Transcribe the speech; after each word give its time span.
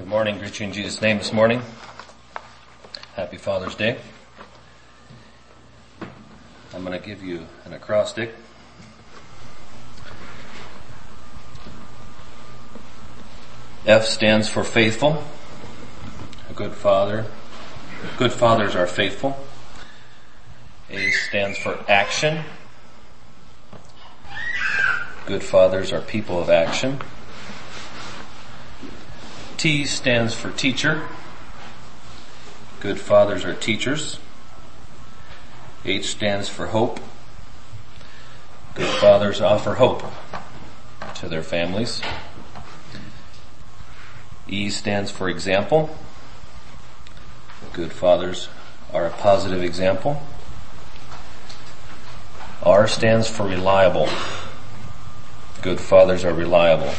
Good 0.00 0.08
morning. 0.08 0.38
Greet 0.38 0.58
you 0.58 0.66
in 0.66 0.72
Jesus' 0.72 1.02
name 1.02 1.18
this 1.18 1.30
morning. 1.30 1.60
Happy 3.16 3.36
Father's 3.36 3.74
Day. 3.74 3.98
I'm 6.72 6.82
going 6.82 6.98
to 6.98 7.06
give 7.06 7.22
you 7.22 7.46
an 7.66 7.74
acrostic. 7.74 8.34
F 13.84 14.06
stands 14.06 14.48
for 14.48 14.64
faithful. 14.64 15.22
A 16.48 16.54
good 16.54 16.72
father. 16.72 17.26
Good 18.16 18.32
fathers 18.32 18.74
are 18.74 18.86
faithful. 18.86 19.38
A 20.88 21.10
stands 21.10 21.58
for 21.58 21.78
action. 21.90 22.44
Good 25.26 25.44
fathers 25.44 25.92
are 25.92 26.00
people 26.00 26.40
of 26.40 26.48
action. 26.48 27.00
T 29.60 29.84
stands 29.84 30.32
for 30.32 30.50
teacher. 30.50 31.06
Good 32.80 32.98
fathers 32.98 33.44
are 33.44 33.52
teachers. 33.52 34.18
H 35.84 36.06
stands 36.06 36.48
for 36.48 36.68
hope. 36.68 36.98
Good 38.74 38.88
fathers 38.88 39.42
offer 39.42 39.74
hope 39.74 40.02
to 41.16 41.28
their 41.28 41.42
families. 41.42 42.00
E 44.48 44.70
stands 44.70 45.10
for 45.10 45.28
example. 45.28 45.94
Good 47.74 47.92
fathers 47.92 48.48
are 48.94 49.04
a 49.04 49.10
positive 49.10 49.62
example. 49.62 50.22
R 52.62 52.88
stands 52.88 53.28
for 53.28 53.46
reliable. 53.46 54.08
Good 55.60 55.80
fathers 55.80 56.24
are 56.24 56.32
reliable. 56.32 56.94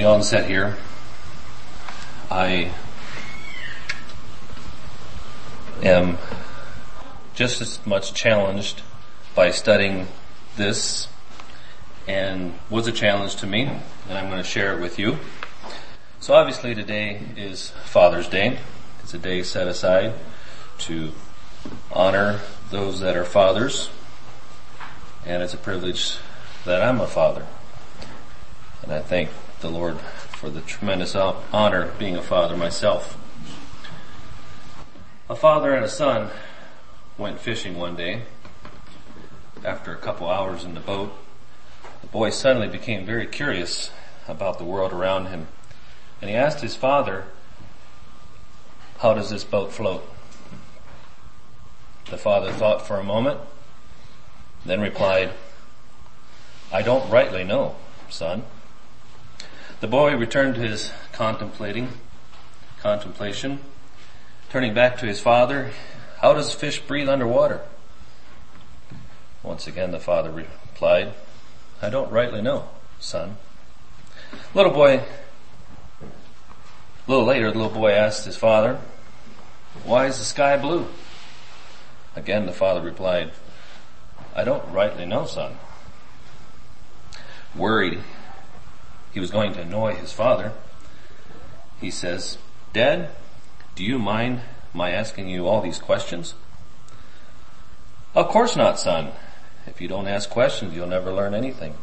The 0.00 0.06
onset 0.06 0.48
here, 0.48 0.78
I 2.30 2.72
am 5.82 6.16
just 7.34 7.60
as 7.60 7.84
much 7.84 8.14
challenged 8.14 8.80
by 9.34 9.50
studying 9.50 10.08
this 10.56 11.06
and 12.08 12.58
was 12.70 12.86
a 12.86 12.92
challenge 12.92 13.36
to 13.36 13.46
me 13.46 13.64
and 13.64 14.16
I'm 14.16 14.30
going 14.30 14.42
to 14.42 14.48
share 14.48 14.72
it 14.72 14.80
with 14.80 14.98
you. 14.98 15.18
So 16.18 16.32
obviously 16.32 16.74
today 16.74 17.20
is 17.36 17.68
Father's 17.84 18.26
Day. 18.26 18.58
It's 19.02 19.12
a 19.12 19.18
day 19.18 19.42
set 19.42 19.68
aside 19.68 20.14
to 20.78 21.12
honor 21.92 22.40
those 22.70 23.00
that 23.00 23.18
are 23.18 23.26
fathers 23.26 23.90
and 25.26 25.42
it's 25.42 25.52
a 25.52 25.58
privilege 25.58 26.16
that 26.64 26.82
I'm 26.82 27.02
a 27.02 27.06
father. 27.06 27.46
And 28.82 28.94
I 28.94 29.00
thank 29.00 29.28
the 29.60 29.70
Lord 29.70 29.98
for 29.98 30.48
the 30.48 30.62
tremendous 30.62 31.14
honor 31.14 31.82
of 31.82 31.98
being 31.98 32.16
a 32.16 32.22
father 32.22 32.56
myself. 32.56 33.18
A 35.28 35.36
father 35.36 35.74
and 35.74 35.84
a 35.84 35.88
son 35.88 36.30
went 37.18 37.40
fishing 37.40 37.76
one 37.76 37.94
day. 37.94 38.22
After 39.64 39.92
a 39.92 39.98
couple 39.98 40.28
hours 40.28 40.64
in 40.64 40.74
the 40.74 40.80
boat, 40.80 41.12
the 42.00 42.06
boy 42.06 42.30
suddenly 42.30 42.68
became 42.68 43.04
very 43.04 43.26
curious 43.26 43.90
about 44.26 44.58
the 44.58 44.64
world 44.64 44.92
around 44.92 45.26
him. 45.26 45.48
And 46.20 46.30
he 46.30 46.36
asked 46.36 46.60
his 46.60 46.74
father, 46.74 47.24
how 48.98 49.14
does 49.14 49.30
this 49.30 49.44
boat 49.44 49.72
float? 49.72 50.08
The 52.10 52.18
father 52.18 52.50
thought 52.52 52.86
for 52.86 52.98
a 52.98 53.04
moment, 53.04 53.40
then 54.64 54.80
replied, 54.80 55.32
I 56.72 56.82
don't 56.82 57.10
rightly 57.10 57.44
know, 57.44 57.76
son. 58.08 58.44
The 59.80 59.86
boy 59.86 60.14
returned 60.14 60.56
to 60.56 60.60
his 60.60 60.92
contemplating, 61.12 61.88
contemplation, 62.80 63.60
Turning 64.50 64.74
back 64.74 64.98
to 64.98 65.06
his 65.06 65.20
father, 65.20 65.70
how 66.20 66.34
does 66.34 66.52
a 66.52 66.58
fish 66.58 66.80
breathe 66.80 67.08
underwater? 67.08 67.60
Once 69.44 69.68
again 69.68 69.92
the 69.92 70.00
father 70.00 70.28
replied, 70.28 71.14
I 71.80 71.88
don't 71.88 72.10
rightly 72.10 72.42
know, 72.42 72.68
son. 72.98 73.36
Little 74.52 74.72
boy, 74.72 75.04
a 76.02 76.06
little 77.06 77.24
later 77.24 77.52
the 77.52 77.58
little 77.58 77.72
boy 77.72 77.92
asked 77.92 78.24
his 78.24 78.36
father, 78.36 78.80
why 79.84 80.06
is 80.06 80.18
the 80.18 80.24
sky 80.24 80.56
blue? 80.56 80.88
Again 82.16 82.46
the 82.46 82.52
father 82.52 82.80
replied, 82.80 83.30
I 84.34 84.42
don't 84.42 84.68
rightly 84.72 85.06
know, 85.06 85.26
son. 85.26 85.58
Worried 87.54 88.02
he 89.12 89.20
was 89.20 89.30
going 89.30 89.52
to 89.54 89.60
annoy 89.60 89.94
his 89.94 90.12
father, 90.12 90.52
he 91.80 91.90
says, 91.90 92.38
Dad, 92.72 93.10
do 93.74 93.84
you 93.84 93.98
mind 93.98 94.40
my 94.72 94.90
asking 94.90 95.28
you 95.28 95.46
all 95.48 95.60
these 95.60 95.78
questions? 95.78 96.34
Of 98.14 98.28
course 98.28 98.56
not, 98.56 98.78
son. 98.78 99.12
If 99.66 99.80
you 99.80 99.88
don't 99.88 100.08
ask 100.08 100.28
questions, 100.28 100.74
you'll 100.74 100.86
never 100.86 101.12
learn 101.12 101.34
anything. 101.34 101.74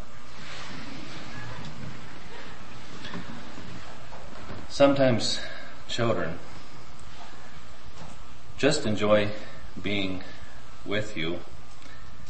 Sometimes 4.70 5.40
children 5.88 6.38
just 8.58 8.86
enjoy 8.86 9.30
being 9.82 10.24
with 10.86 11.16
you 11.18 11.40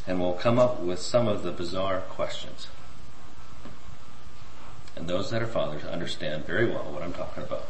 and 0.05 0.19
will 0.19 0.33
come 0.33 0.59
up 0.59 0.79
with 0.79 0.99
some 0.99 1.27
of 1.27 1.43
the 1.43 1.51
bizarre 1.51 2.01
questions. 2.01 2.67
And 4.97 5.07
those 5.07 5.29
that 5.29 5.43
are 5.43 5.47
fathers 5.47 5.83
understand 5.85 6.45
very 6.45 6.65
well 6.65 6.91
what 6.91 7.03
I'm 7.03 7.13
talking 7.13 7.43
about. 7.43 7.67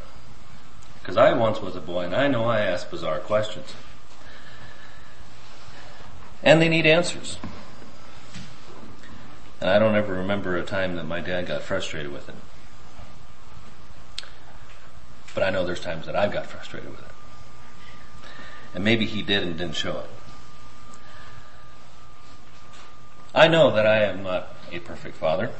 Because 1.02 1.18
I 1.18 1.34
once 1.34 1.62
was 1.62 1.76
a 1.76 1.82
boy 1.82 2.06
and 2.06 2.16
I 2.16 2.30
know 2.30 2.46
I 2.46 2.62
ask 2.62 2.90
bizarre 2.90 3.20
questions. 3.20 3.74
And 6.42 6.62
they 6.62 6.70
need 6.70 6.86
answers. 6.86 7.38
And 9.60 9.70
I 9.70 9.78
don't 9.78 9.96
ever 9.96 10.14
remember 10.14 10.56
a 10.56 10.64
time 10.64 10.96
that 10.96 11.04
my 11.04 11.20
dad 11.20 11.48
got 11.48 11.64
frustrated 11.64 12.14
with 12.14 12.30
it. 12.30 12.36
But 15.34 15.44
I 15.44 15.50
know 15.50 15.66
there's 15.66 15.82
times 15.82 16.06
that 16.06 16.16
I've 16.16 16.32
got 16.32 16.46
frustrated 16.46 16.90
with 16.90 17.02
it. 17.02 17.12
And 18.74 18.86
maybe 18.86 19.06
he 19.06 19.22
did 19.22 19.44
and 19.44 19.58
didn't 19.58 19.76
show 19.76 20.00
it. 20.00 20.10
I 23.36 23.50
know 23.50 23.72
that 23.72 23.86
I 23.86 24.04
am 24.06 24.24
not 24.24 24.56
a 24.72 24.80
perfect 24.80 25.18
father. 25.18 25.52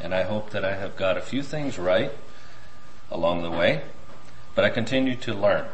And 0.00 0.14
I 0.14 0.22
hope 0.22 0.50
that 0.50 0.64
I 0.64 0.76
have 0.76 0.96
got 0.96 1.16
a 1.16 1.20
few 1.20 1.42
things 1.42 1.78
right 1.78 2.12
along 3.10 3.42
the 3.42 3.50
way 3.50 3.82
but 4.54 4.64
I 4.64 4.70
continue 4.70 5.16
to 5.16 5.34
learn. 5.34 5.66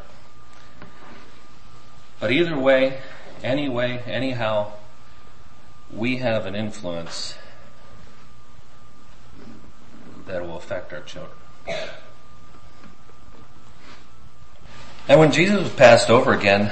But 2.19 2.33
either 2.33 2.59
way, 2.59 3.01
anyway, 3.43 4.03
anyhow, 4.07 4.73
we 5.93 6.17
have 6.19 6.47
an 6.47 6.55
influence 6.55 7.37
that 10.27 10.43
will 10.43 10.57
affect 10.57 10.93
our 10.93 11.01
children. 11.01 11.37
And 15.09 15.19
when 15.19 15.33
Jesus 15.33 15.61
was 15.63 15.73
passed 15.73 16.09
over 16.09 16.33
again 16.33 16.71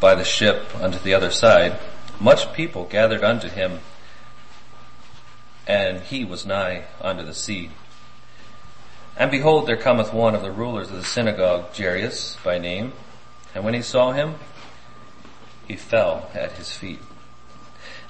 by 0.00 0.14
the 0.14 0.24
ship 0.24 0.74
unto 0.80 0.98
the 0.98 1.14
other 1.14 1.30
side, 1.30 1.78
much 2.18 2.52
people 2.52 2.84
gathered 2.84 3.22
unto 3.22 3.48
him, 3.48 3.80
and 5.66 6.00
he 6.00 6.24
was 6.24 6.46
nigh 6.46 6.84
unto 7.00 7.24
the 7.24 7.34
sea. 7.34 7.70
And 9.16 9.30
behold, 9.30 9.66
there 9.66 9.76
cometh 9.76 10.12
one 10.12 10.34
of 10.34 10.42
the 10.42 10.50
rulers 10.50 10.90
of 10.90 10.96
the 10.96 11.04
synagogue, 11.04 11.74
Jairus 11.76 12.36
by 12.42 12.58
name, 12.58 12.92
and 13.54 13.64
when 13.64 13.74
he 13.74 13.82
saw 13.82 14.12
him, 14.12 14.34
he 15.66 15.76
fell 15.76 16.30
at 16.34 16.52
his 16.52 16.72
feet, 16.72 17.00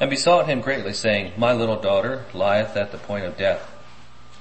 and 0.01 0.11
besought 0.11 0.47
him 0.47 0.61
greatly, 0.61 0.93
saying, 0.93 1.33
My 1.37 1.53
little 1.53 1.81
daughter 1.81 2.25
lieth 2.33 2.77
at 2.77 2.91
the 2.91 2.99
point 2.99 3.25
of 3.27 3.37
death. 3.37 3.71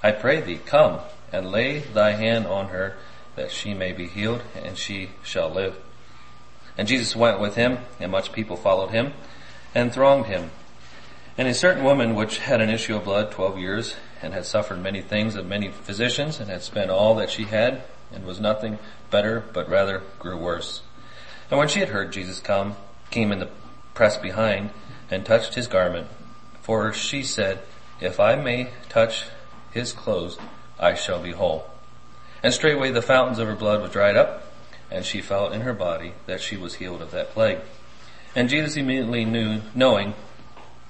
I 0.02 0.12
pray 0.12 0.42
thee, 0.42 0.60
come 0.66 1.00
and 1.32 1.52
lay 1.52 1.80
thy 1.80 2.12
hand 2.12 2.48
on 2.48 2.70
her, 2.70 2.96
that 3.36 3.52
she 3.52 3.74
may 3.74 3.92
be 3.92 4.08
healed, 4.08 4.42
and 4.56 4.78
she 4.78 5.10
shall 5.24 5.50
live. 5.50 5.76
And 6.78 6.88
Jesus 6.88 7.16
went 7.16 7.40
with 7.40 7.56
him, 7.56 7.80
and 8.00 8.12
much 8.12 8.32
people 8.32 8.56
followed 8.56 8.92
him, 8.92 9.14
and 9.76 9.92
thronged 9.92 10.28
him. 10.28 10.52
And 11.38 11.48
a 11.48 11.54
certain 11.54 11.84
woman 11.84 12.14
which 12.14 12.38
had 12.38 12.62
an 12.62 12.70
issue 12.70 12.96
of 12.96 13.06
blood 13.06 13.32
twelve 13.32 13.58
years, 13.58 13.96
and 14.22 14.34
had 14.34 14.46
suffered 14.46 14.82
many 14.82 15.02
things 15.02 15.36
of 15.36 15.46
many 15.46 15.70
physicians 15.70 16.40
and 16.40 16.50
had 16.50 16.62
spent 16.62 16.92
all 16.92 17.16
that 17.16 17.30
she 17.30 17.46
had 17.46 17.82
and 18.14 18.26
was 18.26 18.40
nothing 18.40 18.80
better, 19.10 19.44
but 19.52 19.68
rather 19.68 20.04
grew 20.20 20.38
worse. 20.38 20.82
And 21.50 21.60
when 21.60 21.68
she 21.68 21.80
had 21.80 21.90
heard 21.90 22.14
Jesus 22.14 22.40
come, 22.40 22.76
came 23.10 23.32
in 23.32 23.40
the 23.40 23.50
press 23.94 24.18
behind 24.18 24.70
and 25.10 25.26
touched 25.26 25.56
his 25.56 25.68
garment. 25.68 26.08
For 26.62 26.94
she 26.94 27.24
said, 27.24 27.60
if 28.00 28.20
I 28.20 28.36
may 28.36 28.70
touch 28.88 29.26
his 29.72 29.92
clothes, 29.92 30.38
I 30.80 30.94
shall 30.94 31.22
be 31.22 31.32
whole. 31.32 31.70
And 32.42 32.54
straightway 32.54 32.92
the 32.92 33.02
fountains 33.02 33.40
of 33.40 33.48
her 33.48 33.56
blood 33.56 33.82
were 33.82 33.88
dried 33.88 34.16
up, 34.16 34.52
and 34.90 35.04
she 35.04 35.22
felt 35.22 35.54
in 35.54 35.62
her 35.62 35.74
body 35.74 36.14
that 36.28 36.42
she 36.42 36.58
was 36.58 36.76
healed 36.76 37.02
of 37.02 37.12
that 37.12 37.32
plague. 37.32 37.60
And 38.36 38.50
Jesus 38.50 38.78
immediately 38.78 39.26
knew, 39.26 39.62
knowing 39.76 40.14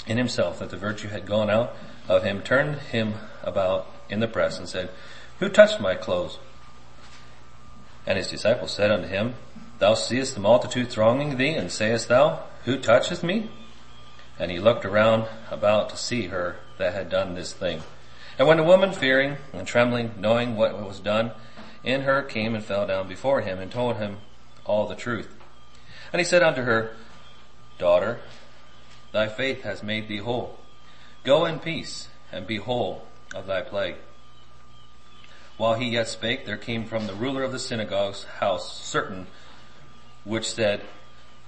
in 0.08 0.18
himself 0.18 0.60
that 0.60 0.70
the 0.70 0.78
virtue 0.78 1.10
had 1.10 1.26
gone 1.26 1.50
out 1.50 1.76
of 2.08 2.24
him 2.24 2.42
turned 2.42 2.76
him 2.76 3.16
about 3.44 3.88
in 4.10 4.20
the 4.20 4.28
press 4.28 4.58
and 4.58 4.68
said, 4.68 4.90
Who 5.40 5.50
touched 5.50 5.80
my 5.80 5.96
clothes? 5.96 6.40
And 8.06 8.18
his 8.18 8.30
disciples 8.30 8.74
said 8.74 8.92
unto 8.92 9.08
him, 9.08 9.36
Thou 9.80 9.94
seest 9.94 10.36
the 10.36 10.42
multitude 10.42 10.90
thronging 10.90 11.38
thee, 11.38 11.54
and 11.54 11.72
sayest 11.72 12.10
thou, 12.10 12.44
Who 12.66 12.78
toucheth 12.78 13.24
me? 13.24 13.50
And 14.38 14.52
he 14.52 14.60
looked 14.60 14.86
around 14.86 15.28
about 15.50 15.90
to 15.90 15.98
see 15.98 16.28
her 16.28 16.58
that 16.78 16.94
had 16.94 17.10
done 17.10 17.36
this 17.36 17.54
thing. 17.54 17.82
And 18.38 18.48
when 18.48 18.58
the 18.58 18.64
woman, 18.64 18.92
fearing 18.92 19.38
and 19.54 19.68
trembling, 19.68 20.16
knowing 20.18 20.56
what 20.56 20.82
was 20.82 21.00
done 21.00 21.32
in 21.84 22.02
her, 22.02 22.22
came 22.22 22.56
and 22.56 22.64
fell 22.64 22.88
down 22.88 23.08
before 23.08 23.42
him 23.42 23.60
and 23.60 23.72
told 23.72 23.98
him 23.98 24.18
all 24.66 24.88
the 24.88 24.96
truth. 24.96 25.34
And 26.12 26.20
he 26.20 26.26
said 26.26 26.44
unto 26.44 26.64
her, 26.64 26.96
Daughter, 27.78 28.20
thy 29.13 29.30
faith 29.30 29.62
has 29.62 29.81
made 29.81 30.10
thee 30.10 30.18
whole. 30.18 30.60
Go 31.24 31.45
in 31.45 31.60
peace 31.60 32.10
and 32.31 32.45
be 32.45 32.57
whole 32.57 33.07
of 33.33 33.48
thy 33.48 33.62
plague. 33.62 33.95
While 35.56 35.75
he 35.75 35.92
yet 35.92 36.10
spake, 36.10 36.45
there 36.45 36.57
came 36.57 36.83
from 36.83 37.07
the 37.07 37.13
ruler 37.13 37.44
of 37.44 37.54
the 37.54 37.60
synagogue's 37.60 38.25
house 38.25 38.81
certain 38.81 39.27
which 40.25 40.51
said, 40.51 40.81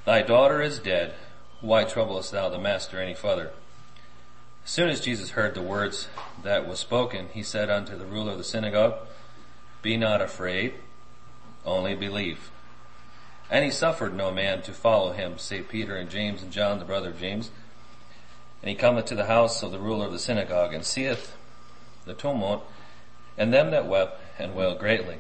Thy 0.06 0.22
daughter 0.22 0.62
is 0.62 0.80
dead. 0.80 1.16
Why 1.60 1.84
troublest 1.84 2.32
thou 2.32 2.50
the 2.50 2.60
master 2.60 3.02
any 3.02 3.16
further? 3.16 3.52
As 4.64 4.72
soon 4.72 4.90
as 4.90 5.02
Jesus 5.02 5.32
heard 5.32 5.56
the 5.56 5.62
words 5.62 6.08
that 6.44 6.68
was 6.68 6.80
spoken, 6.80 7.28
he 7.34 7.44
said 7.44 7.70
unto 7.70 7.98
the 7.98 8.06
ruler 8.06 8.34
of 8.34 8.38
the 8.38 8.44
synagogue, 8.44 8.96
Be 9.82 9.98
not 9.98 10.22
afraid, 10.22 10.76
only 11.66 11.96
believe. 11.96 12.52
And 13.50 13.64
he 13.64 13.72
suffered 13.72 14.16
no 14.16 14.32
man 14.32 14.62
to 14.64 14.74
follow 14.74 15.12
him, 15.14 15.38
save 15.38 15.70
Peter 15.70 15.96
and 15.96 16.10
James 16.10 16.42
and 16.42 16.52
John, 16.52 16.80
the 16.80 16.86
brother 16.86 17.10
of 17.10 17.20
James. 17.20 17.52
And 18.62 18.70
he 18.70 18.76
cometh 18.76 19.06
to 19.06 19.16
the 19.16 19.26
house 19.26 19.62
of 19.62 19.72
the 19.72 19.80
ruler 19.80 20.08
of 20.08 20.12
the 20.12 20.20
synagogue, 20.20 20.74
and 20.74 20.84
seeth 20.84 21.36
the 22.06 22.14
tumult, 22.14 22.66
and 23.38 23.54
them 23.54 23.72
that 23.72 23.88
wept 23.88 24.20
and 24.40 24.56
wailed 24.56 24.80
greatly. 24.80 25.18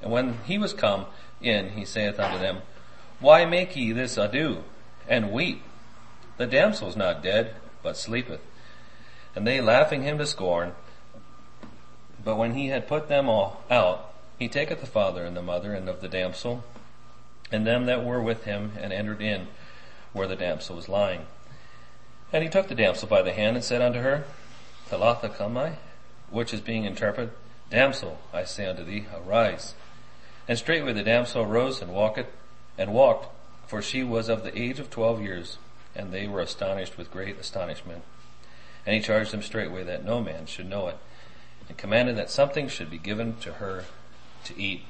And 0.00 0.10
when 0.10 0.38
he 0.44 0.58
was 0.58 0.72
come 0.72 1.06
in, 1.40 1.70
he 1.70 1.84
saith 1.84 2.18
unto 2.18 2.38
them, 2.38 2.62
Why 3.20 3.44
make 3.44 3.76
ye 3.76 3.92
this 3.92 4.16
ado, 4.16 4.64
and 5.06 5.32
weep? 5.32 5.62
The 6.36 6.46
damsel 6.46 6.88
is 6.88 6.96
not 6.96 7.22
dead, 7.22 7.56
but 7.82 7.96
sleepeth. 7.96 8.40
And 9.34 9.46
they 9.46 9.60
laughing 9.60 10.02
him 10.02 10.18
to 10.18 10.26
scorn. 10.26 10.72
But 12.24 12.36
when 12.36 12.54
he 12.54 12.68
had 12.68 12.88
put 12.88 13.08
them 13.08 13.28
all 13.28 13.62
out, 13.70 14.12
he 14.38 14.48
taketh 14.48 14.80
the 14.80 14.86
father 14.86 15.24
and 15.24 15.36
the 15.36 15.42
mother 15.42 15.74
and 15.74 15.88
of 15.88 16.00
the 16.00 16.08
damsel, 16.08 16.64
and 17.50 17.66
them 17.66 17.86
that 17.86 18.04
were 18.04 18.20
with 18.20 18.44
him, 18.44 18.72
and 18.80 18.92
entered 18.92 19.20
in 19.20 19.48
where 20.12 20.26
the 20.28 20.36
damsel 20.36 20.76
was 20.76 20.88
lying. 20.88 21.26
And 22.32 22.42
he 22.42 22.50
took 22.50 22.68
the 22.68 22.74
damsel 22.74 23.08
by 23.08 23.22
the 23.22 23.32
hand 23.32 23.56
and 23.56 23.64
said 23.64 23.80
unto 23.80 24.00
her, 24.00 24.24
Talitha 24.88 25.28
cumi, 25.28 25.76
which 26.30 26.52
is 26.52 26.60
being 26.60 26.84
interpreted, 26.84 27.32
Damsel, 27.70 28.18
I 28.32 28.44
say 28.44 28.66
unto 28.66 28.84
thee, 28.84 29.06
arise. 29.14 29.74
And 30.46 30.56
straightway 30.56 30.94
the 30.94 31.02
damsel 31.02 31.42
arose 31.42 31.82
and 31.82 31.92
walked, 31.92 32.24
and 32.78 32.92
walked, 32.94 33.28
for 33.66 33.82
she 33.82 34.02
was 34.02 34.28
of 34.28 34.42
the 34.42 34.58
age 34.58 34.78
of 34.78 34.88
twelve 34.88 35.22
years, 35.22 35.58
and 35.94 36.10
they 36.10 36.26
were 36.26 36.40
astonished 36.40 36.96
with 36.96 37.10
great 37.10 37.38
astonishment. 37.38 38.02
And 38.86 38.94
he 38.94 39.02
charged 39.02 39.32
them 39.32 39.42
straightway 39.42 39.84
that 39.84 40.04
no 40.04 40.22
man 40.22 40.46
should 40.46 40.68
know 40.68 40.88
it, 40.88 40.96
and 41.68 41.76
commanded 41.76 42.16
that 42.16 42.30
something 42.30 42.68
should 42.68 42.90
be 42.90 42.98
given 42.98 43.36
to 43.40 43.54
her 43.54 43.84
to 44.44 44.58
eat. 44.58 44.84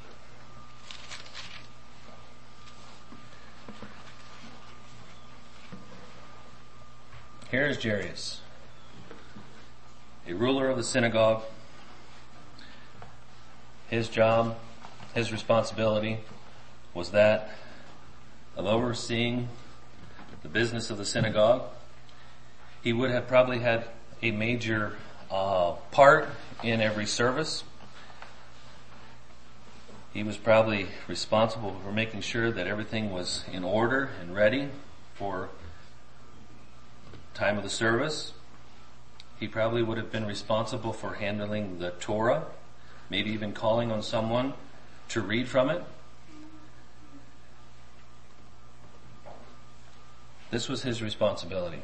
Here 7.51 7.65
is 7.65 7.83
Jairus, 7.83 8.43
a 10.29 10.35
ruler 10.35 10.69
of 10.69 10.77
the 10.77 10.85
synagogue. 10.85 11.45
His 13.89 14.11
job, 14.11 14.59
his 15.15 15.33
responsibility 15.33 16.19
was 16.93 17.13
that 17.13 17.53
of 18.55 18.67
overseeing 18.67 19.49
the 20.43 20.51
business 20.51 20.91
of 20.91 20.99
the 20.99 21.07
synagogue. 21.07 21.63
He 22.83 22.93
would 22.93 23.11
have 23.13 23.27
probably 23.27 23.61
had 23.61 23.85
a 24.21 24.31
major 24.31 24.97
uh, 25.31 25.73
part 25.91 26.29
in 26.63 26.83
every 26.83 27.07
service. 27.07 27.65
He 30.13 30.23
was 30.23 30.37
probably 30.37 30.89
responsible 31.07 31.81
for 31.83 31.93
making 31.93 32.21
sure 32.21 32.51
that 32.51 32.67
everything 32.67 33.11
was 33.11 33.45
in 33.51 33.65
order 33.65 34.11
and 34.21 34.35
ready 34.35 34.69
for 35.15 35.49
time 37.39 37.57
of 37.57 37.63
the 37.63 37.71
service. 37.71 38.33
He 39.39 39.47
probably 39.47 39.81
would 39.81 39.97
have 39.97 40.11
been 40.11 40.27
responsible 40.27 40.93
for 40.93 41.15
handling 41.15 41.79
the 41.79 41.91
Torah, 41.93 42.47
maybe 43.09 43.31
even 43.31 43.53
calling 43.53 43.93
on 43.93 44.03
someone 44.03 44.55
to 45.11 45.21
read 45.21 45.49
from 45.49 45.71
it. 45.71 45.85
This 50.51 50.69
was 50.69 50.83
his 50.83 51.01
responsibility. 51.01 51.83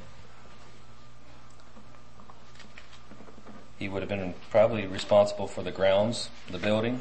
He 3.79 3.89
would 3.89 4.03
have 4.03 4.09
been 4.09 4.35
probably 4.51 4.89
responsible 4.89 5.47
for 5.47 5.63
the 5.63 5.71
grounds, 5.71 6.31
the 6.51 6.59
building. 6.59 7.01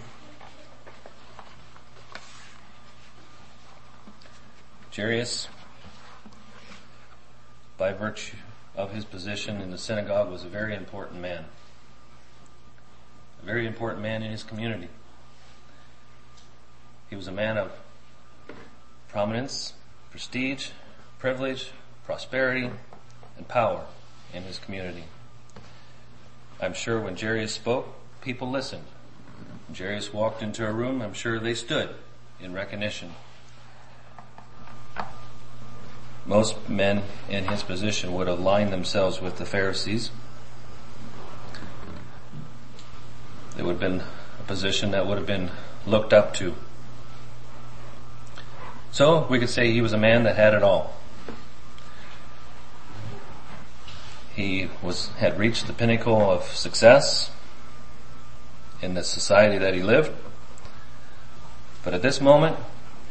Jairus 4.96 5.48
by 7.84 7.92
virtue 7.92 8.38
of 8.78 8.94
his 8.94 9.04
position 9.04 9.60
in 9.60 9.70
the 9.70 9.78
synagogue, 9.78 10.32
was 10.32 10.46
a 10.46 10.48
very 10.48 10.74
important 10.74 11.20
man. 11.20 11.44
A 13.42 13.46
very 13.46 13.68
important 13.68 14.02
man 14.02 14.24
in 14.24 14.32
his 14.32 14.42
community. 14.42 14.88
He 17.10 17.18
was 17.18 17.28
a 17.28 17.32
man 17.34 17.58
of 17.58 17.74
prominence, 19.10 19.74
prestige, 20.12 20.70
privilege, 21.20 21.72
prosperity, 22.06 22.70
and 23.36 23.50
power 23.50 23.84
in 24.34 24.44
his 24.44 24.60
community. 24.60 25.04
I'm 26.62 26.74
sure 26.74 27.02
when 27.02 27.18
Jairus 27.18 27.52
spoke, 27.52 27.94
people 28.22 28.50
listened. 28.50 28.86
Jairus 29.78 30.14
walked 30.14 30.42
into 30.42 30.66
a 30.66 30.72
room, 30.72 31.02
I'm 31.02 31.14
sure 31.14 31.38
they 31.38 31.54
stood 31.54 31.90
in 32.40 32.54
recognition 32.54 33.12
most 36.26 36.70
men 36.70 37.04
in 37.30 37.48
his 37.48 37.64
position 37.64 38.14
would 38.14 38.28
align 38.28 38.72
themselves 38.72 39.22
with 39.22 39.38
the 39.38 39.46
Pharisees. 39.46 40.12
It 43.58 43.64
would 43.64 43.74
have 43.74 43.80
been 43.80 44.04
a 44.40 44.44
position 44.48 44.92
that 44.92 45.06
would 45.06 45.18
have 45.18 45.28
been 45.28 45.52
looked 45.86 46.14
up 46.14 46.34
to. 46.36 46.56
So 48.92 49.26
we 49.30 49.40
could 49.40 49.50
say 49.50 49.72
he 49.72 49.82
was 49.82 49.94
a 49.94 49.98
man 49.98 50.24
that 50.24 50.36
had 50.36 50.54
it 50.54 50.64
all. 50.64 50.96
He 54.36 54.70
was, 54.82 55.08
had 55.18 55.38
reached 55.38 55.68
the 55.68 55.74
pinnacle 55.74 56.32
of 56.32 56.44
success 56.44 57.32
in 58.82 58.96
the 58.96 59.04
society 59.04 59.58
that 59.58 59.74
he 59.74 59.84
lived. 59.84 60.12
But 61.84 61.94
at 61.94 62.02
this 62.02 62.20
moment, 62.20 62.58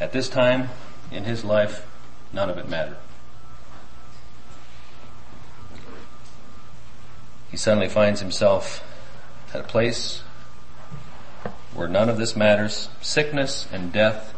at 0.00 0.12
this 0.12 0.28
time 0.28 0.70
in 1.10 1.24
his 1.24 1.44
life, 1.44 1.86
none 2.32 2.50
of 2.50 2.58
it 2.58 2.68
mattered. 2.68 2.96
He 7.52 7.56
suddenly 7.56 7.88
finds 7.88 8.18
himself 8.18 8.82
at 9.54 9.60
a 9.60 9.62
place 9.62 10.22
where 11.72 11.86
none 11.86 12.08
of 12.08 12.18
this 12.18 12.34
matters. 12.34 12.88
Sickness 13.00 13.68
and 13.70 13.92
death 13.92 14.34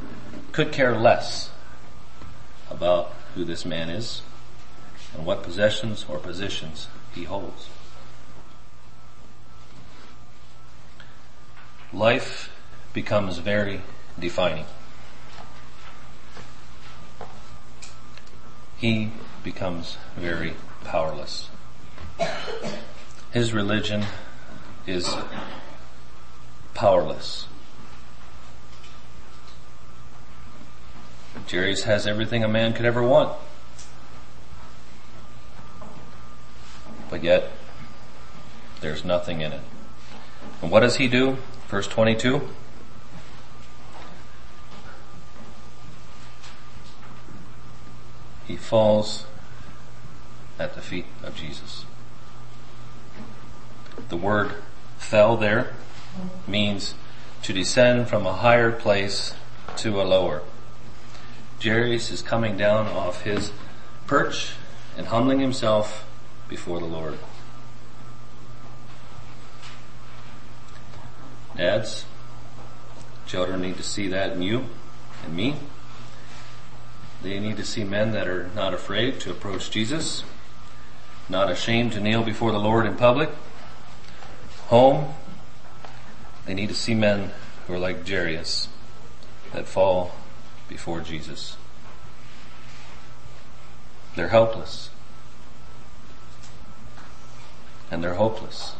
could 0.53 0.71
care 0.71 0.95
less 0.95 1.51
about 2.71 3.15
who 3.35 3.47
this 3.47 3.65
man 3.65 3.89
is 3.89 4.21
and 5.15 5.25
what 5.25 5.43
possessions 5.43 6.05
or 6.11 6.19
positions 6.19 6.89
he 7.15 7.25
holds. 7.25 7.71
Life 11.95 12.51
becomes 12.93 13.39
very 13.39 13.81
defining. 14.19 14.67
he 18.85 19.11
becomes 19.43 19.97
very 20.15 20.53
powerless. 20.85 21.49
His 23.35 23.53
religion 23.53 24.07
is 24.87 25.15
powerless. 26.73 27.47
Jairus 31.51 31.83
has 31.83 32.07
everything 32.07 32.43
a 32.43 32.49
man 32.49 32.73
could 32.73 32.87
ever 32.87 33.03
want. 33.03 33.37
But 37.11 37.23
yet, 37.23 37.51
there's 38.81 39.05
nothing 39.05 39.43
in 39.43 39.53
it. 39.53 39.61
And 40.63 40.71
what 40.71 40.81
does 40.81 40.97
he 40.97 41.09
do? 41.09 41.37
Verse 41.69 41.87
22. 41.87 42.49
he 48.47 48.57
falls 48.57 49.25
at 50.59 50.75
the 50.75 50.81
feet 50.81 51.07
of 51.23 51.35
Jesus. 51.35 51.87
The 54.09 54.17
word 54.17 54.55
fell 54.99 55.37
there 55.37 55.73
means 56.47 56.95
to 57.43 57.53
descend 57.53 58.09
from 58.09 58.27
a 58.27 58.33
higher 58.33 58.73
place 58.73 59.35
to 59.77 60.01
a 60.01 60.05
lower. 60.05 60.43
Jairus 61.63 62.11
is 62.11 62.23
coming 62.23 62.57
down 62.57 62.87
off 62.87 63.23
his 63.23 63.53
perch 64.07 64.53
and 64.97 65.07
humbling 65.07 65.41
himself 65.41 66.07
before 66.49 66.79
the 66.79 66.87
Lord. 66.87 67.19
Dads, 71.57 72.05
children 73.27 73.63
need 73.63 73.77
to 73.77 73.83
see 73.83 74.09
that 74.09 74.33
in 74.33 74.43
you 74.43 74.67
and 75.25 75.35
me. 75.35 75.57
They 77.23 77.41
need 77.41 77.57
to 77.57 77.65
see 77.65 77.85
men 77.85 78.13
that 78.13 78.29
are 78.29 78.51
not 78.55 78.75
afraid 78.75 79.21
to 79.21 79.31
approach 79.31 79.71
Jesus, 79.71 80.25
not 81.29 81.51
ashamed 81.51 81.93
to 81.93 82.01
kneel 82.01 82.23
before 82.23 82.53
the 82.53 82.59
Lord 82.59 82.87
in 82.87 82.97
public. 82.97 83.31
Home, 84.75 85.15
they 86.47 86.53
need 86.53 86.69
to 86.69 86.75
see 86.75 86.97
men 86.97 87.31
who 87.69 87.75
are 87.75 87.79
like 87.79 88.09
Jairus 88.09 88.67
that 89.53 89.69
fall 89.69 90.17
before 90.69 91.01
Jesus. 91.01 91.57
They're 94.17 94.31
helpless. 94.31 94.91
And 97.89 98.03
they're 98.03 98.15
hopeless 98.15 98.75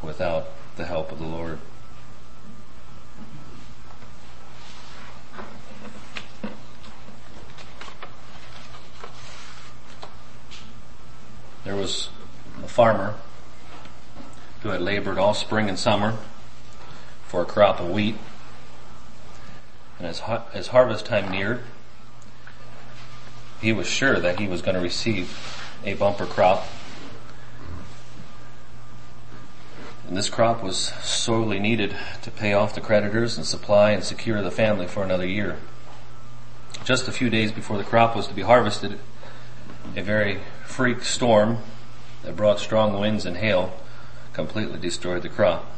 without 0.00 0.46
the 0.76 0.86
help 0.86 1.12
of 1.12 1.18
the 1.18 1.26
Lord. 1.26 1.58
There 11.64 11.76
was 11.76 12.08
a 12.64 12.68
farmer 12.68 13.16
who 14.62 14.70
had 14.70 14.80
labored 14.80 15.18
all 15.18 15.34
spring 15.34 15.68
and 15.68 15.78
summer 15.78 16.16
for 17.26 17.42
a 17.42 17.46
crop 17.46 17.80
of 17.80 17.88
wheat. 17.90 18.16
And 19.98 20.06
as, 20.06 20.22
as 20.52 20.68
harvest 20.68 21.06
time 21.06 21.30
neared, 21.30 21.60
he 23.60 23.72
was 23.72 23.86
sure 23.86 24.18
that 24.18 24.38
he 24.38 24.48
was 24.48 24.62
going 24.62 24.74
to 24.74 24.80
receive 24.80 25.36
a 25.84 25.94
bumper 25.94 26.26
crop. 26.26 26.66
And 30.06 30.16
this 30.16 30.28
crop 30.28 30.62
was 30.62 30.92
sorely 31.02 31.60
needed 31.60 31.94
to 32.22 32.30
pay 32.30 32.52
off 32.52 32.74
the 32.74 32.80
creditors 32.80 33.36
and 33.36 33.46
supply 33.46 33.92
and 33.92 34.02
secure 34.02 34.42
the 34.42 34.50
family 34.50 34.86
for 34.86 35.04
another 35.04 35.26
year. 35.26 35.58
Just 36.84 37.06
a 37.06 37.12
few 37.12 37.30
days 37.30 37.52
before 37.52 37.78
the 37.78 37.84
crop 37.84 38.16
was 38.16 38.26
to 38.26 38.34
be 38.34 38.42
harvested, 38.42 38.98
a 39.94 40.02
very 40.02 40.40
freak 40.64 41.02
storm 41.02 41.58
that 42.24 42.34
brought 42.34 42.58
strong 42.58 42.98
winds 42.98 43.24
and 43.24 43.36
hail 43.36 43.72
completely 44.40 44.78
destroyed 44.78 45.22
the 45.22 45.28
crop 45.28 45.70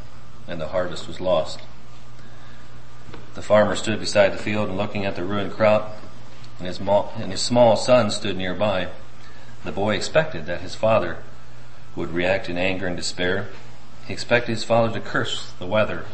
and 0.47 0.61
the 0.61 0.69
harvest 0.69 1.09
was 1.09 1.21
lost. 1.21 1.61
The 3.35 3.43
farmer 3.43 3.75
stood 3.75 3.99
beside 3.99 4.33
the 4.33 4.39
field 4.39 4.69
and 4.69 4.79
looking 4.79 5.05
at 5.05 5.17
the 5.17 5.25
ruined 5.25 5.53
crop 5.53 5.97
and 6.59 6.69
his, 6.69 6.79
and 6.79 7.33
his 7.33 7.41
small 7.41 7.77
son 7.77 8.11
stood 8.13 8.37
nearby. 8.37 8.89
The 9.65 9.73
boy 9.73 9.97
expected 9.97 10.47
that 10.47 10.61
his 10.61 10.77
father 10.77 11.19
would 11.97 12.11
react 12.11 12.49
in 12.49 12.57
anger 12.57 12.87
and 12.87 12.97
despair. 12.97 13.49
He 14.07 14.13
expected 14.13 14.53
his 14.53 14.65
father 14.65 14.93
to 14.93 15.05
curse 15.05 15.53
the 15.59 15.67
weather 15.67 16.05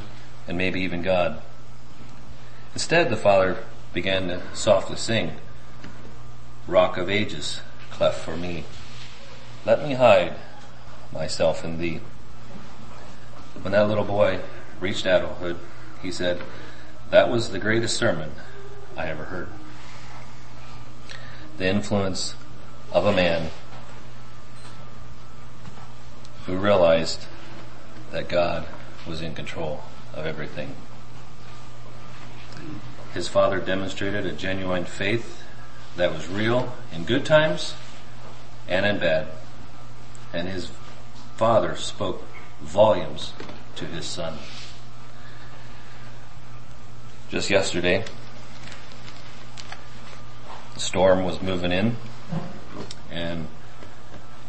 and 0.47 0.57
maybe 0.57 0.81
even 0.81 1.03
God. 1.03 1.43
Instead, 2.73 3.11
the 3.11 3.17
father 3.17 3.59
began 3.93 4.29
to 4.29 4.41
softly 4.55 4.97
sing, 4.97 5.33
Rock 6.67 6.97
of 6.97 7.11
Ages, 7.11 7.61
cleft 7.91 8.25
for 8.25 8.37
me. 8.37 8.65
Let 9.67 9.83
me 9.83 9.95
hide 9.95 10.37
myself 11.13 11.63
in 11.63 11.79
thee. 11.79 12.01
When 13.63 13.73
that 13.73 13.89
little 13.89 14.05
boy 14.05 14.41
reached 14.81 15.07
adulthood, 15.07 15.59
he 16.01 16.13
said, 16.13 16.41
that 17.11 17.31
was 17.31 17.51
the 17.51 17.59
greatest 17.59 17.97
sermon 17.97 18.33
I 18.97 19.07
ever 19.07 19.25
heard. 19.25 19.49
The 21.57 21.67
influence 21.67 22.35
of 22.93 23.07
a 23.07 23.13
man 23.13 23.51
who 26.47 26.57
realized 26.57 27.27
that 28.13 28.29
God 28.29 28.67
was 29.07 29.23
in 29.23 29.35
control 29.35 29.83
of 30.15 30.25
everything. 30.25 30.75
His 33.13 33.29
father 33.29 33.59
demonstrated 33.59 34.25
a 34.25 34.33
genuine 34.33 34.85
faith 34.85 35.43
that 35.97 36.13
was 36.13 36.29
real 36.29 36.73
in 36.95 37.05
good 37.05 37.25
times 37.25 37.75
and 38.69 38.87
in 38.87 38.99
bad. 38.99 39.29
And 40.33 40.47
his 40.49 40.71
father 41.37 41.75
spoke 41.75 42.23
volumes 42.61 43.33
to 43.77 43.85
his 43.87 44.05
son. 44.05 44.39
Just 47.29 47.51
yesterday, 47.51 48.05
the 50.75 50.81
storm 50.81 51.25
was 51.25 51.43
moving 51.43 51.73
in 51.73 51.97
and 53.11 53.47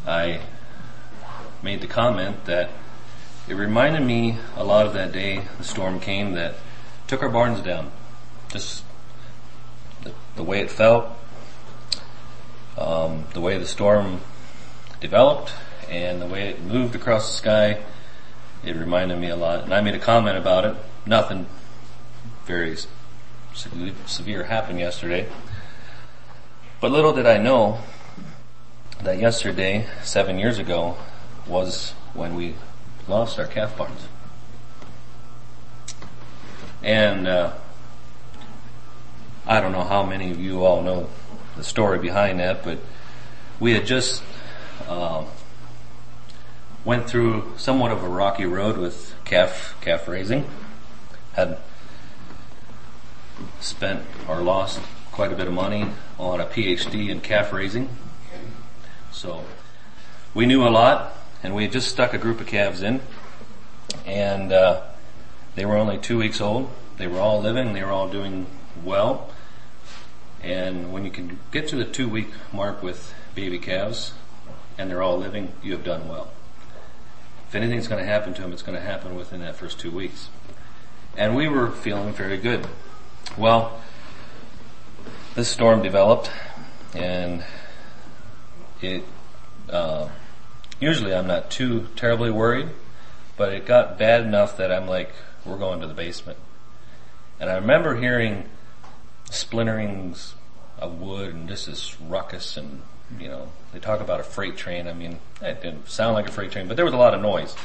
I 0.06 0.42
made 1.62 1.82
the 1.82 1.88
comment 1.88 2.46
that 2.46 2.70
it 3.48 3.56
reminded 3.56 4.01
me 4.01 4.38
a 4.56 4.63
lot 4.63 4.86
of 4.86 4.94
that 4.94 5.12
day 5.12 5.42
the 5.58 5.63
storm 5.63 6.00
came 6.00 6.34
that 6.34 6.56
took 7.08 7.24
our 7.24 7.30
barns 7.30 7.62
down. 7.62 7.92
Just 8.50 8.84
the, 10.04 10.13
the 10.36 10.44
way 10.44 10.62
it 10.62 10.72
felt, 10.72 11.10
um, 12.78 13.25
the 13.34 13.42
way 13.42 13.58
the 13.58 13.66
storm 13.66 14.22
developed, 15.01 15.54
and 15.89 16.22
the 16.22 16.28
way 16.28 16.50
it 16.50 16.62
moved 16.62 16.96
across 16.96 17.32
the 17.32 17.38
sky, 17.38 17.82
it 18.63 18.75
reminded 18.75 19.18
me 19.20 19.30
a 19.30 19.36
lot. 19.36 19.63
And 19.63 19.74
I 19.74 19.82
made 19.82 19.96
a 19.96 20.00
comment 20.00 20.38
about 20.38 20.66
it. 20.66 20.75
Nothing 21.06 21.48
very 22.46 22.78
severe 23.54 24.44
happened 24.44 24.80
yesterday. 24.80 25.28
But 26.82 26.92
little 26.92 27.13
did 27.13 27.25
I 27.25 27.38
know 27.38 27.80
that 29.04 29.18
yesterday, 29.20 29.88
seven 30.04 30.39
years 30.39 30.60
ago, 30.60 30.98
was 31.48 31.92
when 32.13 32.36
we 32.36 32.56
lost 33.08 33.39
our 33.39 33.48
calf 33.48 33.78
barns. 33.78 34.08
And 36.82 37.28
uh, 37.28 37.54
I 39.46 39.62
don't 39.62 39.72
know 39.72 39.84
how 39.84 40.04
many 40.04 40.32
of 40.32 40.39
you 40.39 40.63
all 40.63 40.82
know 40.82 41.10
the 41.58 41.63
story 41.63 42.00
behind 42.00 42.39
that, 42.39 42.63
but 42.63 42.78
we 43.60 43.74
had 43.74 43.86
just 43.86 44.24
um, 44.88 45.25
went 46.86 47.09
through 47.09 47.53
somewhat 47.57 47.91
of 47.91 48.03
a 48.03 48.07
rocky 48.07 48.45
road 48.45 48.77
with 48.77 49.13
calf 49.25 49.75
calf 49.81 50.07
raising. 50.07 50.50
Had 51.33 51.57
spent 53.59 54.03
or 54.27 54.41
lost 54.41 54.79
quite 55.12 55.31
a 55.31 55.36
bit 55.36 55.48
of 55.48 55.53
money 55.53 55.86
on 56.17 56.39
a 56.39 56.45
PhD 56.45 57.09
in 57.09 57.21
calf 57.21 57.51
raising. 57.51 57.89
So 59.12 59.43
we 60.33 60.45
knew 60.45 60.67
a 60.67 60.69
lot, 60.69 61.13
and 61.43 61.55
we 61.55 61.63
had 61.63 61.71
just 61.71 61.89
stuck 61.89 62.13
a 62.13 62.17
group 62.17 62.39
of 62.39 62.48
calves 62.48 62.81
in, 62.81 63.01
and 64.05 64.53
uh, 64.53 64.81
they 65.55 65.65
were 65.65 65.77
only 65.77 65.98
two 65.98 66.17
weeks 66.17 66.39
old. 66.39 66.69
They 66.98 67.07
were 67.07 67.19
all 67.19 67.41
living. 67.41 67.74
They 67.74 67.83
were 67.83 67.91
all 67.91 68.09
doing 68.09 68.48
well. 68.83 69.29
And 70.41 70.93
when 70.93 71.03
you 71.03 71.12
can 71.12 71.39
get 71.51 71.67
to 71.69 71.75
the 71.75 71.86
two 71.86 72.07
week 72.07 72.29
mark 72.53 72.81
with 72.81 73.13
baby 73.36 73.59
calves, 73.59 74.13
and 74.77 74.89
they're 74.89 75.01
all 75.01 75.17
living, 75.17 75.51
you 75.62 75.74
have 75.74 75.83
done 75.83 76.07
well. 76.07 76.31
If 77.50 77.56
anything's 77.56 77.88
going 77.88 78.00
to 78.00 78.08
happen 78.08 78.36
to 78.36 78.44
him, 78.44 78.53
it's 78.53 78.62
going 78.62 78.77
to 78.77 78.84
happen 78.84 79.15
within 79.15 79.39
that 79.39 79.56
first 79.56 79.79
two 79.79 79.89
weeks. 79.89 80.29
And 81.18 81.36
we 81.36 81.48
were 81.48 81.72
feeling 81.72 82.13
very 82.13 82.38
good. 82.38 82.68
Well, 83.36 83.82
this 85.34 85.50
storm 85.50 85.82
developed 85.82 86.29
and 86.94 87.44
it, 88.84 89.03
uh, 89.68 90.10
usually 90.79 91.12
I'm 91.12 91.25
not 91.25 91.50
too 91.50 91.88
terribly 91.96 92.29
worried, 92.29 92.70
but 93.36 93.51
it 93.51 93.65
got 93.65 93.98
bad 93.98 94.22
enough 94.22 94.56
that 94.58 94.72
I'm 94.72 94.88
like, 94.88 95.12
we're 95.44 95.58
going 95.58 95.82
to 95.82 95.88
the 95.88 95.96
basement. 95.96 96.38
And 97.39 97.50
I 97.50 97.56
remember 97.56 97.96
hearing 97.96 98.48
splinterings 99.25 100.34
of 100.77 101.01
wood 101.01 101.34
and 101.34 101.50
just 101.50 101.65
this 101.65 102.00
ruckus 102.00 102.58
and 102.58 102.84
you 103.18 103.28
know, 103.28 103.50
they 103.74 103.80
talk 103.80 104.01
about 104.01 104.20
a 104.20 104.24
freight 104.24 104.58
train. 104.58 104.88
I 104.88 104.94
mean, 104.94 105.20
it 105.42 105.62
didn't 105.62 105.89
sound 105.89 106.13
like 106.13 106.28
a 106.28 106.32
freight 106.32 106.51
train, 106.51 106.68
but 106.68 106.75
there 106.75 106.86
was 106.86 106.94
a 106.94 106.98
lot 106.98 107.13
of 107.13 107.22
noise. 107.22 107.56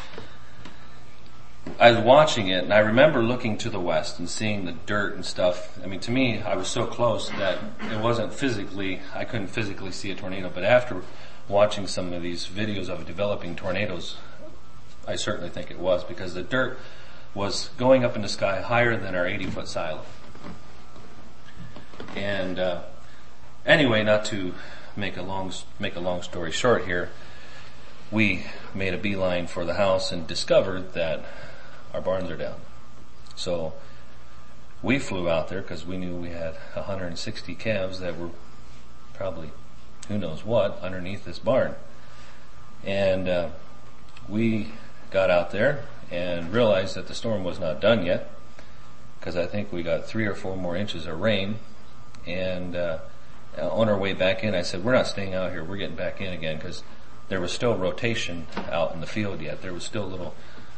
I 1.79 1.91
was 1.91 2.01
watching 2.01 2.49
it 2.49 2.63
and 2.63 2.73
I 2.73 2.79
remember 2.79 3.23
looking 3.23 3.57
to 3.59 3.71
the 3.71 3.81
west 3.81 4.19
and 4.19 4.29
seeing 4.29 4.65
the 4.65 4.73
dirt 4.73 5.15
and 5.15 5.25
stuff. 5.25 5.79
I 5.83 5.87
mean, 5.87 6.01
to 6.01 6.11
me, 6.11 6.41
I 6.43 6.57
was 6.57 6.69
so 6.69 6.87
close 6.87 7.31
that 7.31 7.59
it 7.91 8.01
wasn't 8.01 8.33
physically, 8.33 9.01
I 9.15 9.25
couldn't 9.25 9.49
physically 9.49 9.91
see 9.91 10.11
a 10.11 10.15
tornado, 10.15 10.51
but 10.55 10.63
after 10.63 11.03
watching 11.49 11.87
some 11.87 12.13
of 12.13 12.23
these 12.23 12.47
videos 12.47 12.89
of 12.89 13.07
developing 13.07 13.57
tornadoes, 13.57 14.17
I 15.07 15.17
certainly 15.17 15.51
think 15.51 15.71
it 15.71 15.79
was 15.79 16.05
because 16.05 16.35
the 16.35 16.43
dirt 16.43 16.79
was 17.35 17.71
going 17.77 18.05
up 18.05 18.15
in 18.15 18.23
the 18.23 18.29
sky 18.29 18.61
higher 18.61 18.97
than 18.97 19.15
our 19.15 19.27
80 19.27 19.47
foot 19.47 19.69
silo. 19.69 20.03
And, 22.15 22.59
uh, 22.59 22.83
anyway, 23.67 24.05
not 24.05 24.25
to 24.27 24.55
make 24.97 25.17
a 25.17 25.23
long 25.23 25.53
make 25.79 25.97
a 25.97 26.01
long 26.01 26.23
story 26.23 26.53
short 26.53 26.85
here. 26.85 27.11
we 28.11 28.45
made 28.75 28.95
a 28.95 28.99
beeline 28.99 29.47
for 29.47 29.65
the 29.65 29.75
house 29.75 30.13
and 30.13 30.27
discovered 30.27 30.93
that 30.95 31.25
our 31.93 32.01
barns 32.01 32.31
are 32.31 32.37
down. 32.37 32.61
So 33.35 33.73
we 34.83 34.99
flew 34.99 35.29
out 35.29 35.49
there 35.49 35.63
because 35.63 35.87
we 35.87 35.97
knew 35.97 36.17
we 36.17 36.29
had 36.29 36.55
160 36.75 37.55
calves 37.55 38.01
that 38.01 38.19
were 38.19 38.31
probably 39.15 39.51
who 40.09 40.19
knows 40.19 40.45
what 40.45 40.79
underneath 40.81 41.25
this 41.25 41.39
barn. 41.39 41.75
And 42.85 43.29
uh, 43.29 43.49
we 44.29 44.73
got 45.11 45.31
out 45.31 45.51
there 45.51 45.87
and 46.11 46.53
realized 46.53 46.95
that 46.97 47.09
the 47.09 47.15
storm 47.15 47.45
was 47.45 47.59
not 47.59 47.81
done 47.81 48.05
yet 48.05 48.31
because 49.19 49.37
I 49.37 49.47
think 49.47 49.73
we 49.73 49.83
got 49.83 50.07
three 50.07 50.27
or 50.27 50.35
four 50.35 50.57
more 50.57 50.77
inches 50.77 51.07
of 51.07 51.19
rain. 51.19 51.57
And 52.27 52.77
uh, 52.77 52.99
on 53.59 53.89
our 53.89 53.97
way 53.97 54.13
back 54.13 54.43
in, 54.45 54.55
I 54.55 54.63
said, 54.63 54.85
"We're 54.85 54.95
not 54.95 55.07
staying 55.07 55.35
out 55.35 55.53
here. 55.53 55.65
We're 55.65 55.77
getting 55.77 55.97
back 55.97 56.21
in 56.21 56.33
again 56.33 56.57
because 56.57 56.83
there 57.29 57.41
was 57.41 57.53
still 57.53 57.77
rotation 57.77 58.47
out 58.71 58.93
in 58.93 59.01
the 59.01 59.07
field 59.07 59.41
yet. 59.41 59.63
There 59.63 59.73
was 59.73 59.85
still 59.85 60.07
little 60.07 60.35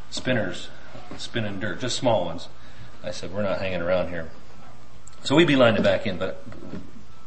spinners 0.09 0.69
spinning 1.17 1.59
dirt, 1.59 1.79
just 1.79 1.97
small 1.97 2.25
ones." 2.25 2.47
I 3.03 3.11
said, 3.11 3.33
"We're 3.33 3.43
not 3.43 3.59
hanging 3.59 3.81
around 3.81 4.09
here." 4.09 4.29
So 5.23 5.35
we 5.35 5.45
beelined 5.45 5.77
it 5.77 5.83
back 5.83 6.07
in. 6.07 6.17
But 6.17 6.43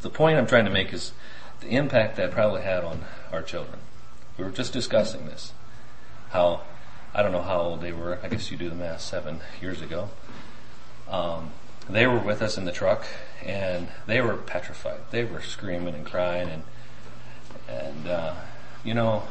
the 0.03 0.11
point 0.11 0.39
I'm 0.39 0.47
trying 0.47 0.65
to 0.65 0.71
make 0.71 0.93
is 0.93 1.13
the 1.61 1.69
impact 1.69 2.17
that 2.17 2.31
probably 2.31 2.63
had 2.63 2.85
on 2.85 3.05
our 3.33 3.43
children. 3.43 3.79
We 4.39 4.45
were 4.45 4.51
just 4.51 4.73
discussing 4.73 5.27
this. 5.27 5.53
How 6.31 6.63
I 7.15 7.23
don't 7.23 7.33
know 7.33 7.43
how 7.43 7.61
old 7.61 7.81
they 7.81 7.93
were. 7.93 8.19
I 8.23 8.29
guess 8.29 8.51
you 8.51 8.57
do 8.57 8.69
the 8.69 8.75
math. 8.75 9.01
Seven 9.01 9.41
years 9.61 9.83
ago. 9.83 10.11
Um, 11.09 11.51
they 11.95 12.07
were 12.07 12.19
with 12.19 12.43
us 12.43 12.57
in 12.59 12.65
the 12.65 12.73
truck, 12.73 13.05
and 13.45 13.89
they 14.07 14.21
were 14.21 14.37
petrified. 14.37 15.01
They 15.11 15.25
were 15.25 15.43
screaming 15.43 15.95
and 15.95 16.07
crying, 16.07 16.49
and 16.49 16.63
and 17.69 18.09
uh, 18.09 18.35
you 18.85 18.95
know, 18.95 19.25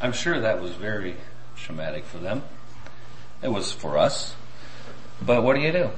I'm 0.00 0.12
sure 0.12 0.40
that 0.40 0.60
was 0.60 0.72
very 0.72 1.16
traumatic 1.56 2.04
for 2.04 2.18
them. 2.18 2.42
It 3.42 3.48
was 3.48 3.72
for 3.72 3.98
us, 3.98 4.34
but 5.20 5.42
what 5.42 5.56
do 5.56 5.62
you 5.62 5.72
do? 5.72 5.90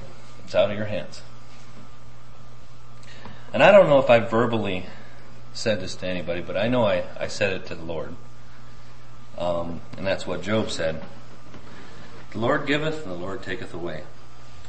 It's 0.43 0.55
out 0.55 0.71
of 0.71 0.77
your 0.77 0.87
hands. 0.87 1.21
And 3.53 3.63
I 3.63 3.71
don't 3.71 3.89
know 3.89 3.99
if 3.99 4.09
I 4.09 4.19
verbally 4.19 4.85
said 5.53 5.79
this 5.79 5.95
to 5.95 6.07
anybody, 6.07 6.41
but 6.41 6.55
I 6.55 6.67
know 6.67 6.85
I, 6.85 7.03
I 7.19 7.27
said 7.27 7.53
it 7.53 7.65
to 7.67 7.75
the 7.75 7.83
Lord. 7.83 8.15
Um, 9.37 9.81
and 9.97 10.05
that's 10.05 10.27
what 10.27 10.41
Job 10.41 10.69
said. 10.69 11.01
The 12.31 12.39
Lord 12.39 12.67
giveth 12.67 13.03
and 13.03 13.11
the 13.11 13.17
Lord 13.17 13.41
taketh 13.41 13.73
away. 13.73 14.03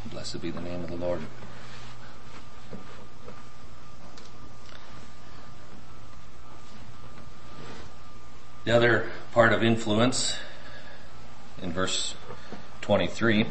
Blessed 0.06 0.40
be 0.40 0.50
the 0.50 0.60
name 0.60 0.82
of 0.82 0.90
the 0.90 0.96
Lord. 0.96 1.20
The 8.64 8.76
other 8.76 9.10
part 9.32 9.52
of 9.52 9.62
influence 9.62 10.36
in 11.62 11.72
verse 11.72 12.14
23 12.82 13.46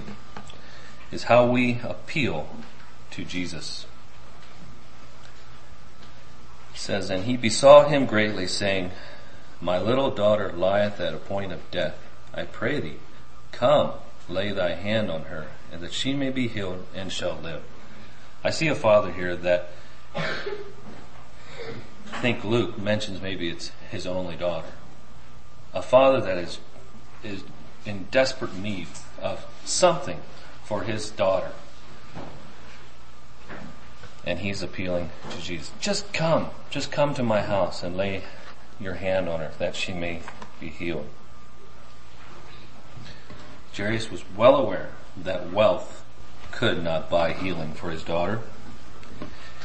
is 1.12 1.24
how 1.24 1.46
we 1.48 1.80
appeal 1.84 2.50
to 3.12 3.26
Jesus. 3.26 3.86
It 6.74 6.80
says, 6.80 7.10
And 7.10 7.26
he 7.26 7.38
besought 7.38 7.90
him 7.90 8.06
greatly, 8.06 8.48
saying, 8.48 8.92
My 9.60 9.80
little 9.80 10.12
daughter 10.12 10.52
lieth 10.52 11.00
at 11.00 11.14
a 11.14 11.18
point 11.18 11.52
of 11.52 11.72
death. 11.72 11.98
I 12.34 12.44
pray 12.44 12.80
thee, 12.80 12.98
come, 13.52 13.94
lay 14.28 14.52
thy 14.52 14.76
hand 14.76 15.10
on 15.10 15.24
her, 15.24 15.48
that 15.78 15.94
she 15.94 16.14
may 16.14 16.30
be 16.30 16.48
healed 16.48 16.86
and 16.94 17.12
shall 17.12 17.38
live. 17.42 17.64
I 18.44 18.50
see 18.50 18.68
a 18.68 18.76
father 18.76 19.12
here 19.12 19.36
that 19.36 19.70
I 20.16 20.26
think 22.22 22.44
Luke 22.44 22.80
mentions 22.80 23.22
maybe 23.22 23.50
it's 23.50 23.72
his 23.90 24.08
only 24.08 24.36
daughter. 24.36 24.70
A 25.74 25.82
father 25.82 26.22
that 26.22 26.38
is, 26.38 26.60
is 27.24 27.44
in 27.86 28.08
desperate 28.12 28.56
need 28.56 28.88
of 29.22 29.46
something 29.66 30.20
for 30.64 30.84
his 30.84 31.10
daughter. 31.10 31.52
And 34.26 34.40
he's 34.40 34.62
appealing 34.62 35.10
to 35.32 35.42
Jesus. 35.42 35.72
Just 35.80 36.12
come, 36.14 36.50
just 36.70 36.92
come 36.92 37.14
to 37.16 37.24
my 37.24 37.42
house 37.42 37.84
and 37.84 37.96
lay 37.96 38.24
your 38.80 38.96
hand 38.96 39.28
on 39.28 39.40
her 39.40 39.52
that 39.60 39.76
she 39.76 39.94
may 39.94 40.22
be 40.60 40.70
healed. 40.70 41.08
Jairus 43.76 44.12
was 44.12 44.24
well 44.36 44.56
aware 44.56 44.90
that 45.18 45.52
wealth 45.52 46.04
could 46.52 46.84
not 46.84 47.10
buy 47.10 47.34
healing 47.34 47.74
for 47.74 47.92
his 47.92 48.04
daughter. 48.04 48.40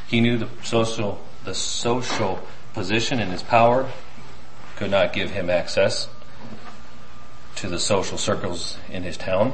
He 0.07 0.20
knew 0.20 0.38
the 0.38 0.48
social, 0.62 1.24
the 1.44 1.54
social 1.54 2.46
position 2.72 3.18
and 3.20 3.33
his 3.33 3.42
power 3.42 3.90
could 4.76 4.90
not 4.90 5.12
give 5.12 5.30
him 5.30 5.48
access 5.48 6.09
to 7.57 7.68
the 7.68 7.78
social 7.78 8.18
circles 8.18 8.78
in 8.90 9.02
his 9.02 9.16
town. 9.16 9.52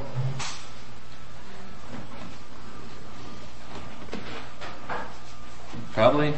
Probably 5.93 6.33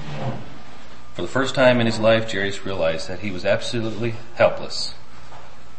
for 1.14 1.22
the 1.22 1.28
first 1.28 1.54
time 1.54 1.80
in 1.80 1.86
his 1.86 2.00
life, 2.00 2.32
Jairus 2.32 2.66
realized 2.66 3.08
that 3.08 3.20
he 3.20 3.32
was 3.32 3.46
absolutely 3.46 4.16
helpless 4.36 4.96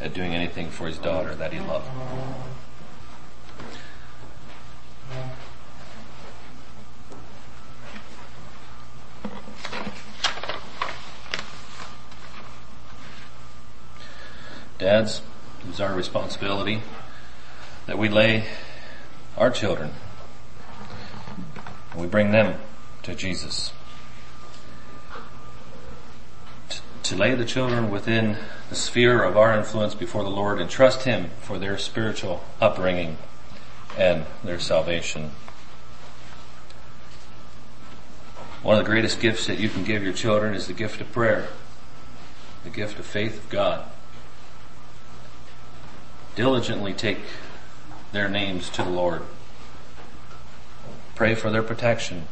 at 0.01 0.15
doing 0.15 0.35
anything 0.35 0.71
for 0.71 0.87
his 0.87 0.99
daughter 0.99 1.35
that 1.35 1.53
he 1.53 1.61
loved. 1.61 1.89
Dads, 14.79 15.23
it's 15.69 15.81
our 15.81 15.95
responsibility 15.95 16.83
that 17.87 17.99
we 17.99 18.09
lay 18.09 18.45
our 19.37 19.51
children 19.51 19.93
and 21.93 22.01
we 22.01 22.07
bring 22.07 22.33
them 22.33 22.59
to 23.03 23.15
Jesus. 23.15 23.73
to 27.05 27.15
lay 27.15 27.35
the 27.35 27.45
children 27.45 27.91
within 27.91 28.39
the 28.71 28.75
sphere 28.75 29.23
of 29.23 29.37
our 29.37 29.55
influence 29.57 29.95
before 29.95 30.23
the 30.23 30.31
Lord 30.31 30.59
and 30.59 30.71
trust 30.71 31.03
Him 31.03 31.29
for 31.43 31.59
their 31.59 31.77
spiritual 31.77 32.43
upbringing 32.63 33.19
and 33.99 34.25
their 34.43 34.59
salvation. 34.59 35.33
One 38.63 38.79
of 38.79 38.85
the 38.85 38.91
greatest 38.91 39.21
gifts 39.21 39.47
that 39.47 39.59
you 39.59 39.69
can 39.69 39.85
give 39.85 40.03
your 40.03 40.15
children 40.15 40.55
is 40.55 40.67
the 40.67 40.73
gift 40.73 41.03
of 41.03 41.13
prayer, 41.13 41.49
the 42.65 42.71
gift 42.71 42.99
of 42.99 43.05
faith 43.05 43.37
of 43.37 43.51
God. 43.51 43.85
Diligently 46.35 46.93
take 46.93 47.19
their 48.13 48.29
names 48.29 48.69
to 48.71 48.83
the 48.83 48.91
Lord. 48.91 49.23
Pray 51.15 51.35
for 51.35 51.51
their 51.51 51.63
protection. 51.63 52.27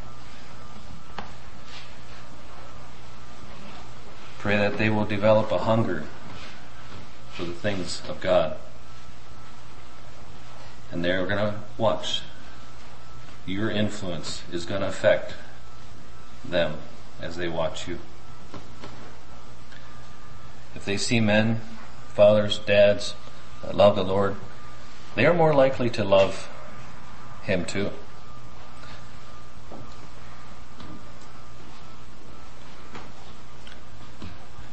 Pray 4.39 4.57
that 4.57 4.77
they 4.77 4.89
will 4.89 5.05
develop 5.05 5.51
a 5.51 5.59
hunger 5.59 6.03
for 7.31 7.45
the 7.45 7.53
things 7.53 8.01
of 8.09 8.19
God. 8.19 8.57
And 10.91 11.03
they're 11.03 11.25
going 11.25 11.37
to 11.37 11.59
watch. 11.77 12.23
Your 13.45 13.71
influence 13.71 14.43
is 14.51 14.65
going 14.65 14.81
to 14.81 14.87
affect 14.87 15.33
them 16.43 16.75
as 17.21 17.37
they 17.37 17.47
watch 17.47 17.87
you. 17.87 17.99
If 20.75 20.83
they 20.83 20.97
see 20.97 21.21
men, 21.21 21.61
fathers, 22.09 22.59
dads 22.59 23.15
love 23.71 23.95
the 23.95 24.03
Lord, 24.03 24.35
they 25.15 25.25
are 25.25 25.33
more 25.33 25.53
likely 25.53 25.89
to 25.91 26.03
love 26.03 26.49
Him 27.43 27.65
too. 27.65 27.91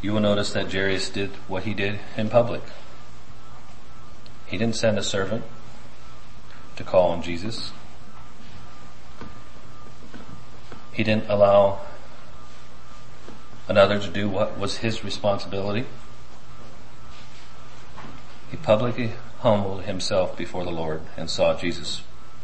you 0.03 0.13
will 0.13 0.21
notice 0.21 0.53
that 0.53 0.73
Jairus 0.73 1.11
did 1.11 1.31
what 1.47 1.65
he 1.65 1.75
did 1.75 1.99
in 2.17 2.29
public. 2.29 2.63
He 4.47 4.57
didn't 4.57 4.77
send 4.77 4.99
a 4.99 5.03
servant 5.03 5.45
to 6.77 6.85
call 6.85 7.11
on 7.11 7.23
Jesus. 7.23 7.73
He 10.93 11.05
didn't 11.05 11.29
allow 11.29 11.81
another 13.69 13.99
to 14.01 14.09
do 14.09 14.29
what 14.29 14.59
was 14.59 14.79
his 14.79 15.05
responsibility. 15.05 15.87
He 18.51 18.57
publicly 18.57 19.13
humbled 19.41 19.85
himself 19.85 20.37
before 20.37 20.65
the 20.65 20.71
Lord 20.71 21.03
and 21.17 21.31
sought 21.31 21.61
Jesus 21.61 22.03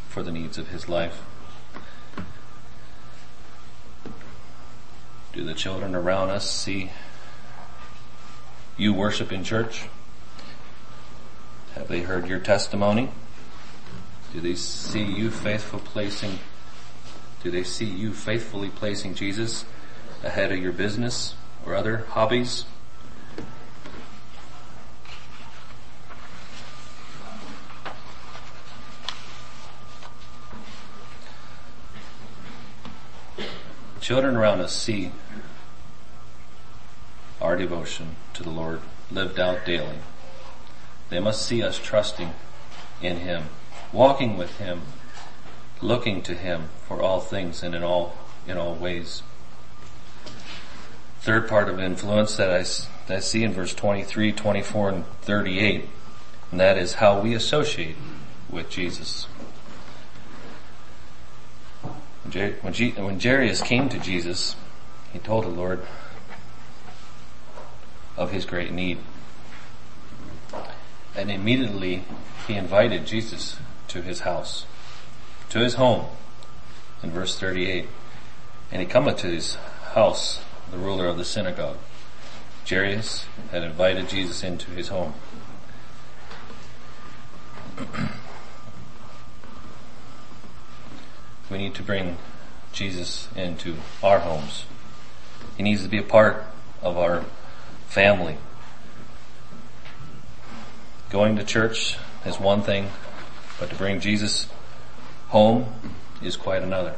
for 0.08 0.22
the 0.22 0.32
needs 0.32 0.56
of 0.56 0.68
his 0.68 0.88
life. 0.88 1.22
Do 5.32 5.44
the 5.44 5.52
children 5.52 5.94
around 5.94 6.30
us 6.30 6.50
see 6.50 6.90
you 8.78 8.94
worship 8.94 9.32
in 9.32 9.44
church? 9.44 9.86
Have 11.74 11.88
they 11.88 12.00
heard 12.00 12.26
your 12.26 12.38
testimony? 12.38 13.10
Do 14.32 14.40
they 14.40 14.54
see 14.54 15.02
you 15.02 15.30
faithful 15.30 15.78
placing, 15.78 16.38
do 17.42 17.50
they 17.50 17.64
see 17.64 17.84
you 17.84 18.12
faithfully 18.12 18.70
placing 18.70 19.14
Jesus 19.14 19.64
ahead 20.22 20.52
of 20.52 20.58
your 20.58 20.72
business 20.72 21.34
or 21.64 21.74
other 21.74 22.06
hobbies? 22.10 22.64
Children 34.06 34.36
around 34.36 34.60
us 34.60 34.72
see 34.72 35.10
our 37.40 37.56
devotion 37.56 38.14
to 38.32 38.44
the 38.44 38.50
Lord 38.50 38.80
lived 39.10 39.40
out 39.40 39.66
daily. 39.66 39.98
They 41.08 41.18
must 41.18 41.44
see 41.44 41.60
us 41.60 41.76
trusting 41.76 42.32
in 43.02 43.16
Him, 43.16 43.46
walking 43.92 44.36
with 44.36 44.58
Him, 44.58 44.82
looking 45.82 46.22
to 46.22 46.34
Him 46.34 46.68
for 46.86 47.02
all 47.02 47.18
things 47.18 47.64
and 47.64 47.74
in 47.74 47.82
all, 47.82 48.16
in 48.46 48.56
all 48.56 48.76
ways. 48.76 49.24
Third 51.18 51.48
part 51.48 51.68
of 51.68 51.80
influence 51.80 52.36
that 52.36 52.48
I, 52.48 52.62
that 53.08 53.16
I 53.16 53.18
see 53.18 53.42
in 53.42 53.52
verse 53.52 53.74
23, 53.74 54.30
24, 54.30 54.88
and 54.88 55.06
38, 55.22 55.88
and 56.52 56.60
that 56.60 56.78
is 56.78 56.94
how 56.94 57.18
we 57.18 57.34
associate 57.34 57.96
with 58.48 58.70
Jesus. 58.70 59.26
When, 62.36 62.72
G, 62.72 62.90
when 62.90 63.18
Jairus 63.18 63.62
came 63.62 63.88
to 63.88 63.98
Jesus, 63.98 64.56
he 65.12 65.18
told 65.18 65.44
the 65.44 65.48
Lord 65.48 65.86
of 68.14 68.30
his 68.30 68.44
great 68.44 68.72
need. 68.72 68.98
And 71.14 71.30
immediately 71.30 72.04
he 72.46 72.54
invited 72.54 73.06
Jesus 73.06 73.56
to 73.88 74.02
his 74.02 74.20
house, 74.20 74.66
to 75.48 75.60
his 75.60 75.74
home, 75.74 76.06
in 77.02 77.10
verse 77.10 77.38
38. 77.38 77.88
And 78.70 78.82
he 78.82 78.86
cometh 78.86 79.16
to 79.18 79.28
his 79.28 79.54
house, 79.94 80.42
the 80.70 80.76
ruler 80.76 81.06
of 81.06 81.16
the 81.16 81.24
synagogue. 81.24 81.78
Jairus 82.68 83.24
had 83.50 83.62
invited 83.62 84.10
Jesus 84.10 84.42
into 84.42 84.72
his 84.72 84.88
home. 84.88 85.14
we 91.50 91.58
need 91.58 91.74
to 91.74 91.82
bring 91.82 92.16
Jesus 92.72 93.28
into 93.36 93.76
our 94.02 94.18
homes. 94.18 94.66
He 95.56 95.62
needs 95.62 95.82
to 95.82 95.88
be 95.88 95.98
a 95.98 96.02
part 96.02 96.44
of 96.82 96.96
our 96.96 97.24
family. 97.86 98.36
Going 101.10 101.36
to 101.36 101.44
church 101.44 101.96
is 102.24 102.38
one 102.38 102.62
thing, 102.62 102.90
but 103.58 103.70
to 103.70 103.76
bring 103.76 104.00
Jesus 104.00 104.48
home 105.28 105.66
is 106.22 106.36
quite 106.36 106.62
another. 106.62 106.96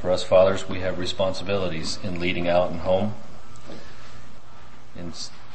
For 0.00 0.10
us 0.10 0.24
fathers, 0.24 0.68
we 0.68 0.80
have 0.80 0.98
responsibilities 0.98 1.98
in 2.02 2.20
leading 2.20 2.48
out 2.48 2.70
in 2.70 2.78
home, 2.78 3.14
in, 4.96 5.12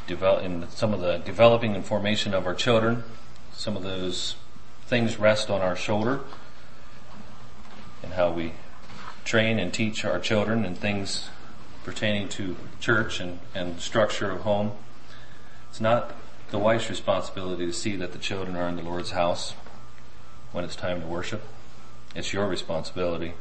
develop, 0.07 0.43
in 0.43 0.69
some 0.69 0.93
of 0.93 1.01
the 1.01 1.17
developing 1.17 1.75
and 1.75 1.85
formation 1.85 2.33
of 2.33 2.45
our 2.45 2.55
children. 2.55 3.03
Some 3.53 3.75
of 3.75 3.83
those 3.83 4.35
things 4.85 5.17
rest 5.17 5.49
on 5.49 5.61
our 5.61 5.75
shoulder 5.75 6.21
and 8.03 8.13
how 8.13 8.31
we 8.31 8.53
train 9.23 9.57
and 9.57 9.73
teach 9.73 10.05
our 10.05 10.19
children 10.19 10.63
and 10.63 10.77
things 10.77 11.29
pertaining 11.83 12.29
to 12.29 12.55
church 12.79 13.19
and, 13.19 13.39
and 13.53 13.79
structure 13.79 14.31
of 14.31 14.41
home. 14.41 14.71
It's 15.69 15.81
not 15.81 16.13
the 16.51 16.59
wife's 16.59 16.89
responsibility 16.89 17.65
to 17.65 17.73
see 17.73 17.95
that 17.95 18.11
the 18.11 18.19
children 18.19 18.55
are 18.55 18.69
in 18.69 18.75
the 18.75 18.83
Lord's 18.83 19.11
house 19.11 19.55
when 20.51 20.63
it's 20.63 20.75
time 20.75 21.01
to 21.01 21.07
worship. 21.07 21.43
It's 22.15 22.31
your 22.31 22.47
responsibility. 22.47 23.33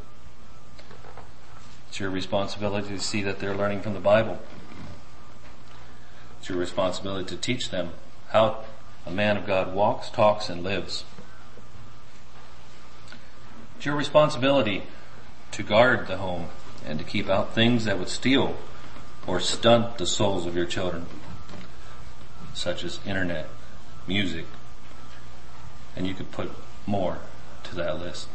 It's 1.89 2.01
your 2.01 2.11
responsibility 2.11 2.89
to 2.89 3.01
see 3.01 3.23
that 3.23 3.39
they're 3.39 3.55
learning 3.55 3.83
from 3.83 3.95
the 3.95 4.01
Bible. 4.01 4.41
It's 6.45 6.51
your 6.51 6.59
responsibility 6.59 7.25
to 7.35 7.37
teach 7.39 7.71
them 7.71 7.93
how 8.29 8.65
a 9.07 9.11
man 9.11 9.39
of 9.39 9.47
God 9.47 9.75
walks, 9.75 10.11
talks, 10.11 10.51
and 10.51 10.63
lives. 10.63 11.05
It's 13.77 13.87
your 13.87 13.97
responsibility 13.97 14.83
to 15.53 15.63
guard 15.63 16.07
the 16.07 16.19
home 16.19 16.49
and 16.85 16.99
to 16.99 17.05
keep 17.07 17.31
out 17.31 17.55
things 17.55 17.87
that 17.87 17.99
would 17.99 18.11
steal 18.11 18.59
or 19.27 19.41
stunt 19.41 19.97
the 19.97 20.07
souls 20.07 20.45
of 20.45 20.55
your 20.55 20.67
children, 20.67 21.07
such 22.53 22.85
as 22.85 23.01
internet, 23.07 23.49
music, 24.07 24.45
and 25.97 26.07
you 26.07 26.13
could 26.13 26.31
put 26.31 26.51
more 26.85 27.21
to 27.63 27.75
that 27.75 27.99
list. 27.99 28.29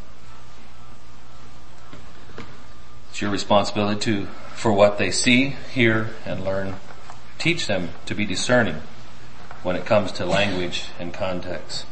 It's 3.12 3.22
your 3.22 3.30
responsibility 3.30 4.00
to, 4.00 4.26
for 4.56 4.74
what 4.74 4.98
they 4.98 5.12
see, 5.12 5.58
hear, 5.72 6.16
and 6.26 6.44
learn, 6.44 6.78
teach 7.40 7.68
them 7.68 7.90
to 8.06 8.14
be 8.14 8.26
discerning 8.26 8.82
when 9.64 9.76
it 9.76 9.86
comes 9.86 10.12
to 10.12 10.26
language 10.26 10.86
and 11.00 11.14
context. 11.14 11.86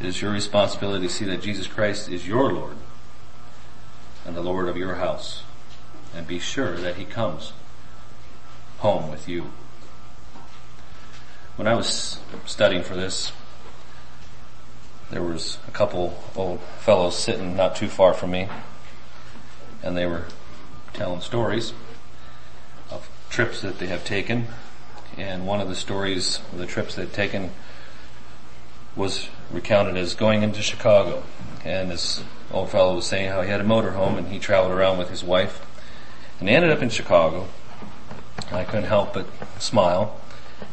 It 0.00 0.06
is 0.06 0.22
your 0.22 0.32
responsibility 0.32 1.06
to 1.06 1.12
see 1.12 1.26
that 1.26 1.42
Jesus 1.42 1.66
Christ 1.66 2.08
is 2.08 2.26
your 2.26 2.50
Lord 2.50 2.78
and 4.24 4.34
the 4.34 4.40
Lord 4.40 4.68
of 4.68 4.76
your 4.76 4.94
house 4.94 5.42
and 6.16 6.26
be 6.26 6.38
sure 6.38 6.76
that 6.78 6.96
he 6.96 7.04
comes 7.04 7.52
home 8.78 9.10
with 9.10 9.28
you. 9.28 9.52
When 11.56 11.68
I 11.68 11.74
was 11.74 12.18
studying 12.46 12.82
for 12.82 12.94
this, 12.94 13.32
there 15.10 15.22
was 15.22 15.58
a 15.66 15.70
couple 15.70 16.22
old 16.36 16.60
fellows 16.78 17.18
sitting 17.18 17.56
not 17.56 17.76
too 17.76 17.88
far 17.88 18.14
from 18.14 18.30
me 18.30 18.48
and 19.82 19.96
they 19.96 20.06
were 20.06 20.24
telling 20.92 21.20
stories 21.20 21.72
of 22.90 23.08
trips 23.28 23.62
that 23.62 23.78
they 23.78 23.86
have 23.86 24.04
taken. 24.04 24.46
And 25.16 25.46
one 25.46 25.60
of 25.60 25.68
the 25.68 25.74
stories 25.74 26.40
of 26.52 26.58
the 26.58 26.66
trips 26.66 26.94
they'd 26.94 27.12
taken 27.12 27.50
was 28.94 29.28
recounted 29.50 29.96
as 29.96 30.14
going 30.14 30.42
into 30.42 30.62
Chicago. 30.62 31.22
And 31.64 31.90
this 31.90 32.22
old 32.50 32.70
fellow 32.70 32.96
was 32.96 33.06
saying 33.06 33.30
how 33.30 33.42
he 33.42 33.50
had 33.50 33.60
a 33.60 33.64
motorhome 33.64 34.18
and 34.18 34.28
he 34.28 34.38
traveled 34.38 34.72
around 34.72 34.98
with 34.98 35.10
his 35.10 35.24
wife 35.24 35.66
and 36.38 36.48
they 36.48 36.54
ended 36.54 36.70
up 36.70 36.82
in 36.82 36.90
Chicago. 36.90 37.48
And 38.48 38.56
I 38.56 38.64
couldn't 38.64 38.86
help 38.86 39.14
but 39.14 39.26
smile 39.60 40.20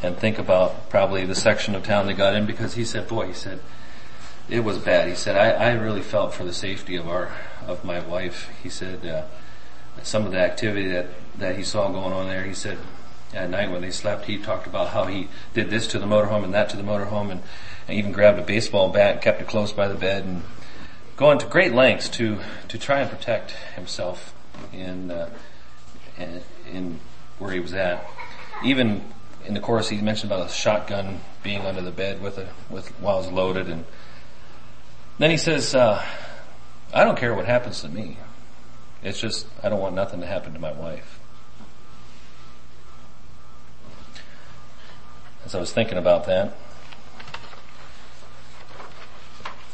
and 0.01 0.17
think 0.17 0.37
about 0.37 0.89
probably 0.89 1.25
the 1.25 1.35
section 1.35 1.75
of 1.75 1.83
town 1.83 2.07
they 2.07 2.13
got 2.13 2.35
in 2.35 2.45
because 2.45 2.75
he 2.75 2.85
said, 2.85 3.07
boy, 3.07 3.27
he 3.27 3.33
said, 3.33 3.59
it 4.49 4.61
was 4.61 4.77
bad. 4.77 5.09
He 5.09 5.15
said, 5.15 5.35
I, 5.35 5.71
I 5.71 5.73
really 5.73 6.01
felt 6.01 6.33
for 6.33 6.43
the 6.43 6.53
safety 6.53 6.95
of 6.95 7.07
our, 7.07 7.31
of 7.65 7.83
my 7.83 7.99
wife. 7.99 8.49
He 8.63 8.69
said, 8.69 9.05
uh, 9.05 9.23
some 10.03 10.25
of 10.25 10.31
the 10.31 10.39
activity 10.39 10.87
that, 10.87 11.07
that 11.37 11.57
he 11.57 11.63
saw 11.63 11.91
going 11.91 12.13
on 12.13 12.27
there, 12.27 12.43
he 12.43 12.53
said, 12.53 12.77
at 13.33 13.49
night 13.49 13.69
when 13.69 13.81
they 13.81 13.91
slept, 13.91 14.25
he 14.25 14.37
talked 14.37 14.67
about 14.67 14.89
how 14.89 15.05
he 15.05 15.27
did 15.53 15.69
this 15.69 15.85
to 15.87 15.99
the 15.99 16.05
motorhome 16.05 16.45
and 16.45 16.53
that 16.53 16.69
to 16.69 16.77
the 16.77 16.83
motorhome 16.83 17.29
and, 17.29 17.41
and 17.87 17.97
even 17.97 18.13
grabbed 18.13 18.39
a 18.39 18.41
baseball 18.41 18.89
bat 18.89 19.13
and 19.13 19.21
kept 19.21 19.41
it 19.41 19.47
close 19.47 19.73
by 19.73 19.87
the 19.87 19.95
bed 19.95 20.23
and 20.23 20.43
going 21.17 21.37
to 21.37 21.45
great 21.45 21.73
lengths 21.73 22.07
to, 22.07 22.39
to 22.69 22.77
try 22.77 23.01
and 23.01 23.09
protect 23.09 23.51
himself 23.75 24.33
in, 24.71 25.11
uh, 25.11 25.29
in, 26.17 26.41
in 26.71 26.99
where 27.37 27.51
he 27.51 27.59
was 27.59 27.73
at. 27.73 28.09
Even 28.63 29.03
in 29.45 29.53
the 29.53 29.59
chorus, 29.59 29.89
he 29.89 29.99
mentioned 29.99 30.31
about 30.31 30.47
a 30.47 30.49
shotgun 30.49 31.19
being 31.43 31.65
under 31.65 31.81
the 31.81 31.91
bed 31.91 32.21
with 32.21 32.37
a, 32.37 32.47
with, 32.69 32.87
while 33.01 33.19
it's 33.19 33.29
loaded 33.29 33.67
and, 33.67 33.83
then 35.17 35.31
he 35.31 35.37
says, 35.37 35.73
uh, 35.73 36.03
I 36.93 37.03
don't 37.03 37.17
care 37.17 37.33
what 37.33 37.45
happens 37.45 37.81
to 37.81 37.89
me. 37.89 38.17
It's 39.03 39.19
just, 39.19 39.47
I 39.63 39.69
don't 39.69 39.79
want 39.79 39.95
nothing 39.95 40.21
to 40.21 40.27
happen 40.27 40.53
to 40.53 40.59
my 40.59 40.71
wife. 40.71 41.19
As 45.45 45.55
I 45.55 45.59
was 45.59 45.71
thinking 45.71 45.97
about 45.97 46.25
that, 46.25 46.57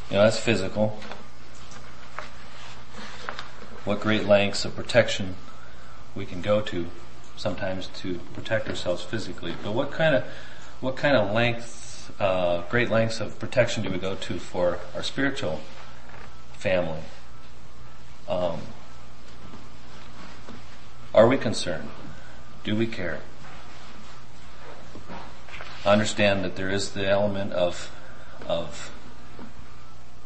you 0.10 0.18
know, 0.18 0.24
that's 0.24 0.38
physical. 0.38 1.00
What 3.84 4.00
great 4.00 4.26
lengths 4.26 4.66
of 4.66 4.76
protection 4.76 5.36
we 6.16 6.26
can 6.26 6.42
go 6.42 6.62
to 6.62 6.88
sometimes 7.36 7.88
to 7.88 8.20
protect 8.34 8.70
ourselves 8.70 9.04
physically. 9.04 9.56
But 9.64 9.74
what 9.74 9.92
kind 9.92 10.16
of, 10.16 10.24
what 10.80 10.96
kind 10.96 11.18
of 11.18 11.34
length 11.34 11.66
uh, 12.20 12.63
great 12.70 12.89
lengths 12.89 13.20
of 13.20 13.39
protection 13.39 13.84
do 13.84 13.89
we 13.89 13.98
go 13.98 14.16
to 14.16 14.39
for 14.39 14.80
our 14.96 15.04
spiritual 15.04 15.62
family? 16.54 17.02
Um, 18.28 18.62
are 21.13 21.28
we 21.28 21.38
concerned? 21.38 21.89
Do 22.63 22.76
we 22.76 22.88
care? 22.88 23.20
I 25.86 25.92
understand 25.92 26.46
that 26.46 26.56
there 26.56 26.70
is 26.70 26.92
the 26.92 27.08
element 27.08 27.52
of, 27.52 27.92
of, 28.48 28.92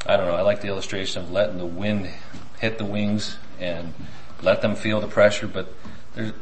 I 0.06 0.16
don't 0.16 0.28
know, 0.28 0.36
I 0.36 0.42
like 0.42 0.62
the 0.62 0.68
illustration 0.68 1.22
of 1.24 1.32
letting 1.32 1.58
the 1.58 1.66
wind 1.66 2.12
hit 2.60 2.78
the 2.78 2.86
wings 2.86 3.38
and 3.60 3.94
let 4.42 4.62
them 4.62 4.76
feel 4.76 5.02
the 5.02 5.08
pressure, 5.08 5.48
but 5.48 5.74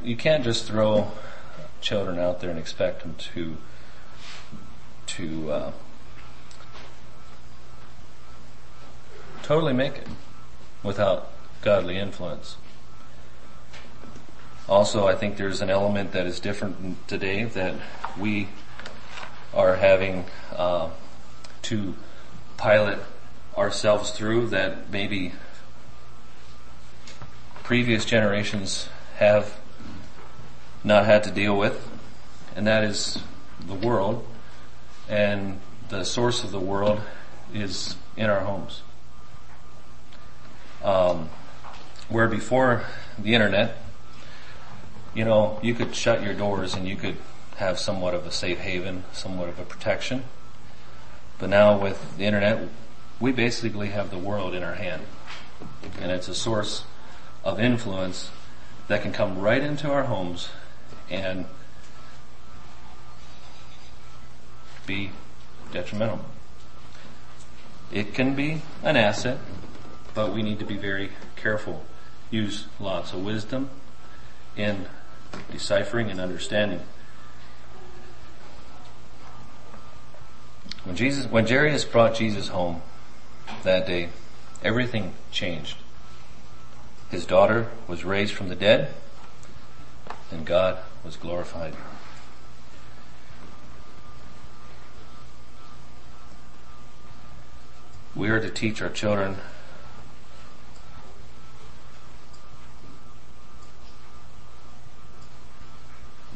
you 0.03 0.17
can't 0.17 0.43
just 0.43 0.65
throw 0.65 1.11
children 1.79 2.19
out 2.19 2.41
there 2.41 2.49
and 2.49 2.59
expect 2.59 3.03
them 3.03 3.15
to 3.33 3.57
to 5.07 5.51
uh, 5.51 5.71
totally 9.43 9.73
make 9.73 9.97
it 9.97 10.07
without 10.83 11.31
godly 11.61 11.97
influence. 11.97 12.57
Also, 14.67 15.05
I 15.07 15.15
think 15.15 15.37
there's 15.37 15.61
an 15.61 15.69
element 15.69 16.11
that 16.13 16.25
is 16.25 16.39
different 16.39 17.07
today 17.07 17.43
that 17.43 17.75
we 18.19 18.49
are 19.53 19.75
having 19.75 20.25
uh, 20.55 20.89
to 21.63 21.95
pilot 22.57 22.99
ourselves 23.55 24.11
through 24.11 24.47
that 24.47 24.89
maybe 24.89 25.33
previous 27.63 28.05
generations 28.05 28.89
have 29.17 29.59
not 30.83 31.05
had 31.05 31.23
to 31.23 31.31
deal 31.31 31.57
with, 31.57 31.87
and 32.55 32.67
that 32.67 32.83
is 32.83 33.19
the 33.67 33.73
world, 33.73 34.25
and 35.09 35.59
the 35.89 36.03
source 36.03 36.43
of 36.43 36.51
the 36.51 36.59
world 36.59 37.01
is 37.53 37.95
in 38.17 38.29
our 38.29 38.41
homes. 38.41 38.81
Um, 40.83 41.29
where 42.09 42.27
before 42.27 42.83
the 43.17 43.33
internet, 43.33 43.77
you 45.13 45.25
know, 45.25 45.59
you 45.63 45.73
could 45.73 45.95
shut 45.95 46.21
your 46.21 46.33
doors 46.33 46.75
and 46.75 46.87
you 46.87 46.95
could 46.95 47.17
have 47.57 47.79
somewhat 47.79 48.13
of 48.13 48.25
a 48.25 48.31
safe 48.31 48.59
haven, 48.59 49.03
somewhat 49.13 49.49
of 49.49 49.59
a 49.59 49.63
protection. 49.63 50.25
But 51.39 51.49
now 51.49 51.77
with 51.77 52.17
the 52.17 52.25
internet, 52.25 52.67
we 53.19 53.31
basically 53.31 53.89
have 53.89 54.11
the 54.11 54.17
world 54.17 54.53
in 54.53 54.63
our 54.63 54.75
hand. 54.75 55.03
And 56.01 56.11
it's 56.11 56.27
a 56.27 56.35
source 56.35 56.83
of 57.43 57.59
influence 57.59 58.29
that 58.87 59.01
can 59.01 59.11
come 59.11 59.39
right 59.39 59.61
into 59.61 59.89
our 59.89 60.03
homes 60.03 60.49
and 61.09 61.45
be 64.85 65.11
detrimental. 65.71 66.19
It 67.91 68.13
can 68.13 68.35
be 68.35 68.61
an 68.83 68.97
asset, 68.97 69.39
but 70.13 70.33
we 70.33 70.41
need 70.41 70.59
to 70.59 70.65
be 70.65 70.77
very 70.77 71.11
careful. 71.35 71.85
Use 72.31 72.67
lots 72.79 73.13
of 73.13 73.23
wisdom 73.23 73.69
in 74.57 74.87
deciphering 75.51 76.09
and 76.09 76.19
understanding. 76.19 76.81
When 80.83 80.95
Jesus, 80.95 81.25
when 81.25 81.47
Jairus 81.47 81.83
brought 81.85 82.15
Jesus 82.15 82.49
home 82.49 82.81
that 83.63 83.87
day, 83.87 84.09
everything 84.63 85.13
changed. 85.31 85.77
His 87.09 87.25
daughter 87.25 87.69
was 87.87 88.03
raised 88.03 88.33
from 88.33 88.49
the 88.49 88.55
dead 88.55 88.93
and 90.31 90.45
God 90.45 90.77
was 91.03 91.15
glorified. 91.15 91.75
We 98.15 98.29
are 98.29 98.39
to 98.39 98.49
teach 98.49 98.81
our 98.81 98.89
children 98.89 99.37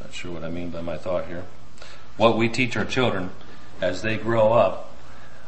not 0.01 0.13
sure 0.13 0.31
what 0.31 0.43
I 0.43 0.49
mean 0.49 0.71
by 0.71 0.81
my 0.81 0.97
thought 0.97 1.27
here. 1.27 1.45
What 2.17 2.35
we 2.35 2.49
teach 2.49 2.75
our 2.75 2.83
children 2.83 3.29
as 3.79 4.01
they 4.01 4.17
grow 4.17 4.51
up 4.51 4.93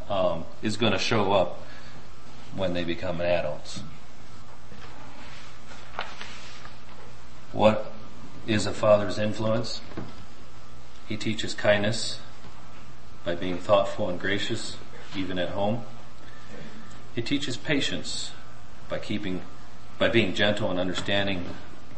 um, 0.07 0.45
is 0.61 0.77
going 0.77 0.93
to 0.93 0.99
show 0.99 1.33
up 1.33 1.65
when 2.55 2.73
they 2.73 2.83
become 2.83 3.19
adults. 3.19 3.81
What 7.51 7.91
is 8.47 8.65
a 8.65 8.71
father's 8.71 9.17
influence? 9.17 9.81
He 11.07 11.17
teaches 11.17 11.53
kindness 11.53 12.19
by 13.25 13.35
being 13.35 13.57
thoughtful 13.57 14.09
and 14.09 14.19
gracious, 14.19 14.77
even 15.15 15.37
at 15.37 15.49
home. 15.49 15.83
He 17.15 17.21
teaches 17.21 17.57
patience 17.57 18.31
by 18.87 18.99
keeping, 18.99 19.41
by 19.97 20.09
being 20.09 20.33
gentle 20.33 20.71
and 20.71 20.79
understanding 20.79 21.45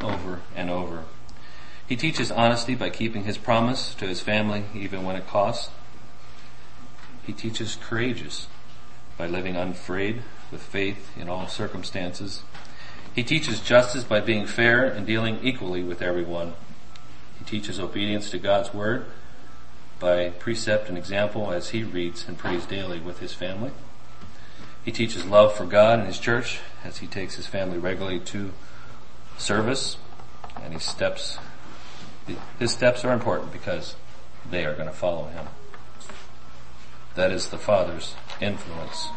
over 0.02 0.42
and 0.56 0.70
over. 0.70 1.04
He 1.88 1.96
teaches 1.96 2.32
honesty 2.32 2.76
by 2.76 2.90
keeping 2.90 3.26
his 3.26 3.38
promise 3.38 3.94
to 3.96 4.08
his 4.08 4.22
family 4.22 4.66
even 4.74 5.04
when 5.04 5.16
it 5.16 5.28
costs. 5.28 5.70
He 7.26 7.34
teaches 7.34 7.78
courageous 7.82 8.48
by 9.18 9.28
living 9.28 9.56
unafraid 9.56 10.24
with 10.52 10.62
faith 10.62 11.12
in 11.18 11.30
all 11.30 11.48
circumstances. 11.48 12.42
He 13.14 13.24
teaches 13.24 13.60
justice 13.60 14.04
by 14.04 14.22
being 14.22 14.48
fair 14.48 14.86
and 14.86 15.06
dealing 15.06 15.40
equally 15.44 15.84
with 15.84 16.02
everyone. 16.02 16.54
He 17.38 17.46
teaches 17.46 17.80
obedience 17.80 18.32
to 18.32 18.40
God's 18.40 18.74
word 18.74 19.06
by 20.00 20.30
precept 20.30 20.90
and 20.90 20.98
example 20.98 21.52
as 21.52 21.70
he 21.70 21.84
reads 21.84 22.28
and 22.28 22.38
prays 22.38 22.66
daily 22.66 23.00
with 23.00 23.20
his 23.20 23.34
family. 23.34 23.72
He 24.84 24.92
teaches 24.92 25.26
love 25.26 25.56
for 25.56 25.66
God 25.66 26.00
and 26.00 26.08
His 26.08 26.20
church 26.20 26.60
as 26.84 26.98
he 26.98 27.08
takes 27.08 27.36
his 27.36 27.48
family 27.48 27.78
regularly 27.78 28.20
to 28.20 28.52
service 29.38 29.98
and 30.62 30.74
he 30.74 30.80
steps, 30.80 31.38
his 32.60 32.72
steps 32.72 33.06
are 33.06 33.14
important 33.14 33.52
because 33.52 33.96
they 34.50 34.66
are 34.66 34.74
going 34.74 34.88
to 34.88 34.94
follow 34.94 35.26
him. 35.28 35.48
That 37.16 37.32
is 37.32 37.50
the 37.50 37.58
Father's 37.58 38.16
influence. 38.42 39.10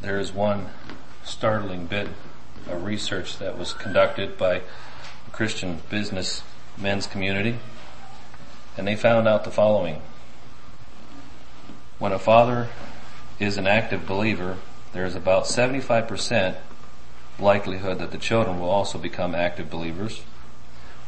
There 0.00 0.18
is 0.18 0.32
one 0.32 0.68
startling 1.24 1.86
bit 1.86 2.08
of 2.66 2.84
research 2.84 3.38
that 3.38 3.58
was 3.58 3.72
conducted 3.72 4.38
by 4.38 4.62
Christian 5.32 5.82
Business 5.90 6.42
Men's 6.76 7.06
Committee, 7.06 7.58
and 8.76 8.86
they 8.86 8.96
found 8.96 9.26
out 9.26 9.44
the 9.44 9.50
following. 9.50 10.00
When 11.98 12.12
a 12.12 12.18
father 12.18 12.68
is 13.38 13.56
an 13.56 13.66
active 13.66 14.06
believer, 14.06 14.56
there 14.92 15.04
is 15.04 15.14
about 15.14 15.44
75% 15.44 16.56
likelihood 17.38 17.98
that 17.98 18.10
the 18.10 18.18
children 18.18 18.60
will 18.60 18.70
also 18.70 18.98
become 18.98 19.34
active 19.34 19.70
believers. 19.70 20.22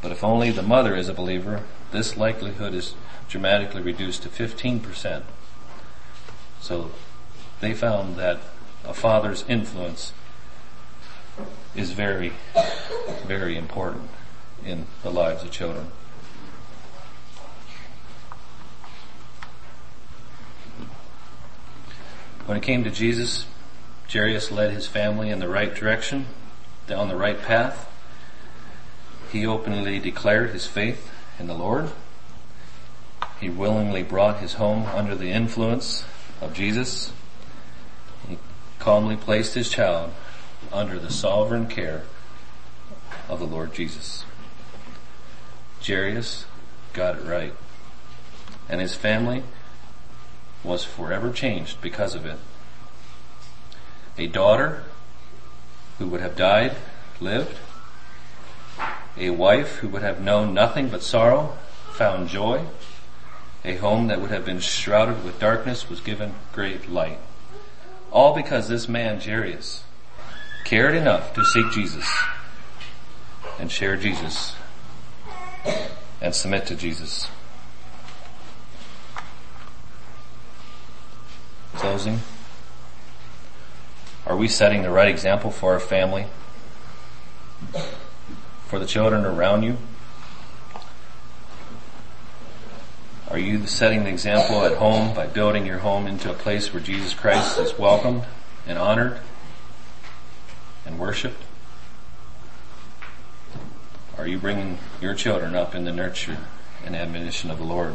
But 0.03 0.13
if 0.13 0.25
only 0.25 0.51
the 0.51 0.63
mother 0.63 0.95
is 0.97 1.09
a 1.09 1.15
believer, 1.15 1.65
this 1.91 2.17
likelihood 2.17 2.75
is 2.75 2.95
dramatically 3.29 3.83
reduced 3.83 4.23
to 4.23 4.29
15%. 4.29 5.23
So 6.61 6.91
they 7.61 7.75
found 7.75 8.17
that 8.17 8.41
a 8.85 8.95
father's 8.95 9.45
influence 9.49 10.13
is 11.75 11.93
very, 11.93 12.33
very 13.27 13.57
important 13.57 14.11
in 14.65 14.87
the 15.03 15.11
lives 15.11 15.43
of 15.43 15.51
children. 15.51 15.87
When 22.47 22.57
it 22.57 22.63
came 22.63 22.83
to 22.85 22.91
Jesus, 22.91 23.47
Jairus 24.13 24.51
led 24.51 24.73
his 24.73 24.87
family 24.87 25.31
in 25.31 25.39
the 25.39 25.49
right 25.49 25.73
direction, 25.73 26.27
down 26.87 27.09
the 27.09 27.17
right 27.17 27.41
path. 27.41 27.89
He 29.31 29.47
openly 29.47 30.01
declared 30.01 30.51
his 30.51 30.67
faith 30.67 31.11
in 31.39 31.47
the 31.47 31.55
Lord. 31.55 31.91
He 33.41 33.49
willingly 33.49 34.03
brought 34.03 34.41
his 34.41 34.55
home 34.55 34.87
under 34.87 35.15
the 35.15 35.31
influence 35.31 36.05
of 36.41 36.53
Jesus. 36.53 37.13
He 38.29 38.39
calmly 38.81 39.17
placed 39.17 39.55
his 39.55 39.71
child 39.71 40.13
under 40.73 40.99
the 40.99 41.11
sovereign 41.11 41.67
care 41.67 42.03
of 43.29 43.39
the 43.39 43.47
Lord 43.47 43.75
Jesus. 43.75 44.25
Jairus 45.85 46.45
got 46.93 47.17
it 47.17 47.25
right. 47.25 47.55
And 48.69 48.81
his 48.81 48.95
family 48.95 49.43
was 50.63 50.85
forever 50.85 51.33
changed 51.33 51.81
because 51.81 52.15
of 52.15 52.27
it. 52.27 52.39
A 54.19 54.27
daughter 54.27 54.85
who 55.99 56.07
would 56.09 56.21
have 56.21 56.37
died 56.37 56.77
lived. 57.21 57.59
A 59.17 59.31
wife 59.31 59.77
who 59.77 59.89
would 59.89 60.03
have 60.03 60.21
known 60.21 60.55
nothing 60.55 60.89
but 60.89 61.03
sorrow 61.03 61.57
found 61.93 62.29
joy. 62.29 62.65
A 63.65 63.77
home 63.77 64.07
that 64.07 64.21
would 64.21 64.31
have 64.31 64.45
been 64.45 64.61
shrouded 64.61 65.25
with 65.25 65.41
darkness 65.41 65.91
was 65.91 66.01
given 66.01 66.35
great 66.53 66.89
light. 66.89 67.19
All 68.11 68.35
because 68.35 68.69
this 68.69 68.89
man, 68.89 69.21
Jairus, 69.21 69.85
cared 70.65 70.95
enough 70.95 71.35
to 71.35 71.45
seek 71.45 71.71
Jesus 71.73 72.07
and 73.59 73.71
share 73.71 73.97
Jesus 73.97 74.55
and 76.21 76.35
submit 76.35 76.67
to 76.67 76.75
Jesus. 76.75 77.29
Closing. 81.75 82.21
Are 84.27 84.37
we 84.37 84.49
setting 84.49 84.83
the 84.83 84.91
right 84.91 85.09
example 85.09 85.51
for 85.51 85.73
our 85.73 85.81
family? 85.81 86.27
For 88.67 88.79
the 88.79 88.87
children 88.87 89.25
around 89.25 89.63
you? 89.63 89.77
Are 93.31 93.39
you 93.39 93.67
setting 93.67 94.05
the 94.05 94.11
example 94.11 94.65
at 94.65 94.77
home 94.77 95.15
by 95.15 95.27
building 95.27 95.65
your 95.65 95.79
home 95.79 96.07
into 96.07 96.31
a 96.31 96.35
place 96.35 96.73
where 96.73 96.83
Jesus 96.83 97.15
Christ 97.15 97.59
is 97.59 97.79
welcomed 97.79 98.25
and 98.67 98.77
honored 98.77 99.21
and 100.85 100.99
worshiped? 100.99 101.43
Are 104.19 104.27
you 104.27 104.39
bringing 104.39 104.79
your 105.01 105.15
children 105.15 105.55
up 105.55 105.75
in 105.75 105.85
the 105.85 105.93
nurture 105.93 106.39
and 106.85 106.95
admonition 106.95 107.51
of 107.51 107.59
the 107.59 107.65
Lord? 107.65 107.95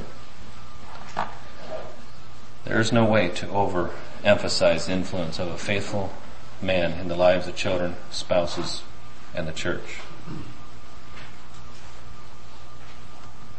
There 2.66 2.80
is 2.80 2.92
no 2.92 3.06
way 3.06 3.30
to 3.30 3.46
overemphasize 3.46 4.88
the 4.88 4.94
influence 4.94 5.38
of 5.38 5.50
a 5.50 5.58
faithful 5.58 6.12
man 6.62 7.00
in 7.00 7.08
the 7.08 7.16
lives 7.16 7.48
of 7.48 7.56
children, 7.56 7.96
spouses, 8.10 8.82
and 9.36 9.48
the 9.48 9.52
church. 9.52 10.00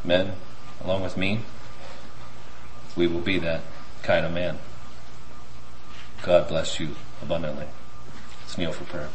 Men, 0.03 0.33
along 0.83 1.03
with 1.03 1.17
me, 1.17 1.41
we 2.97 3.07
will 3.07 3.21
be 3.21 3.39
that 3.39 3.61
kind 4.03 4.27
of 4.27 4.33
man. 4.33 4.59
God 6.23 6.49
bless 6.49 6.81
you 6.81 6.97
abundantly. 7.23 7.67
Let's 8.47 8.59
kneel 8.59 8.71
for 8.71 8.85
prayer. 8.85 9.09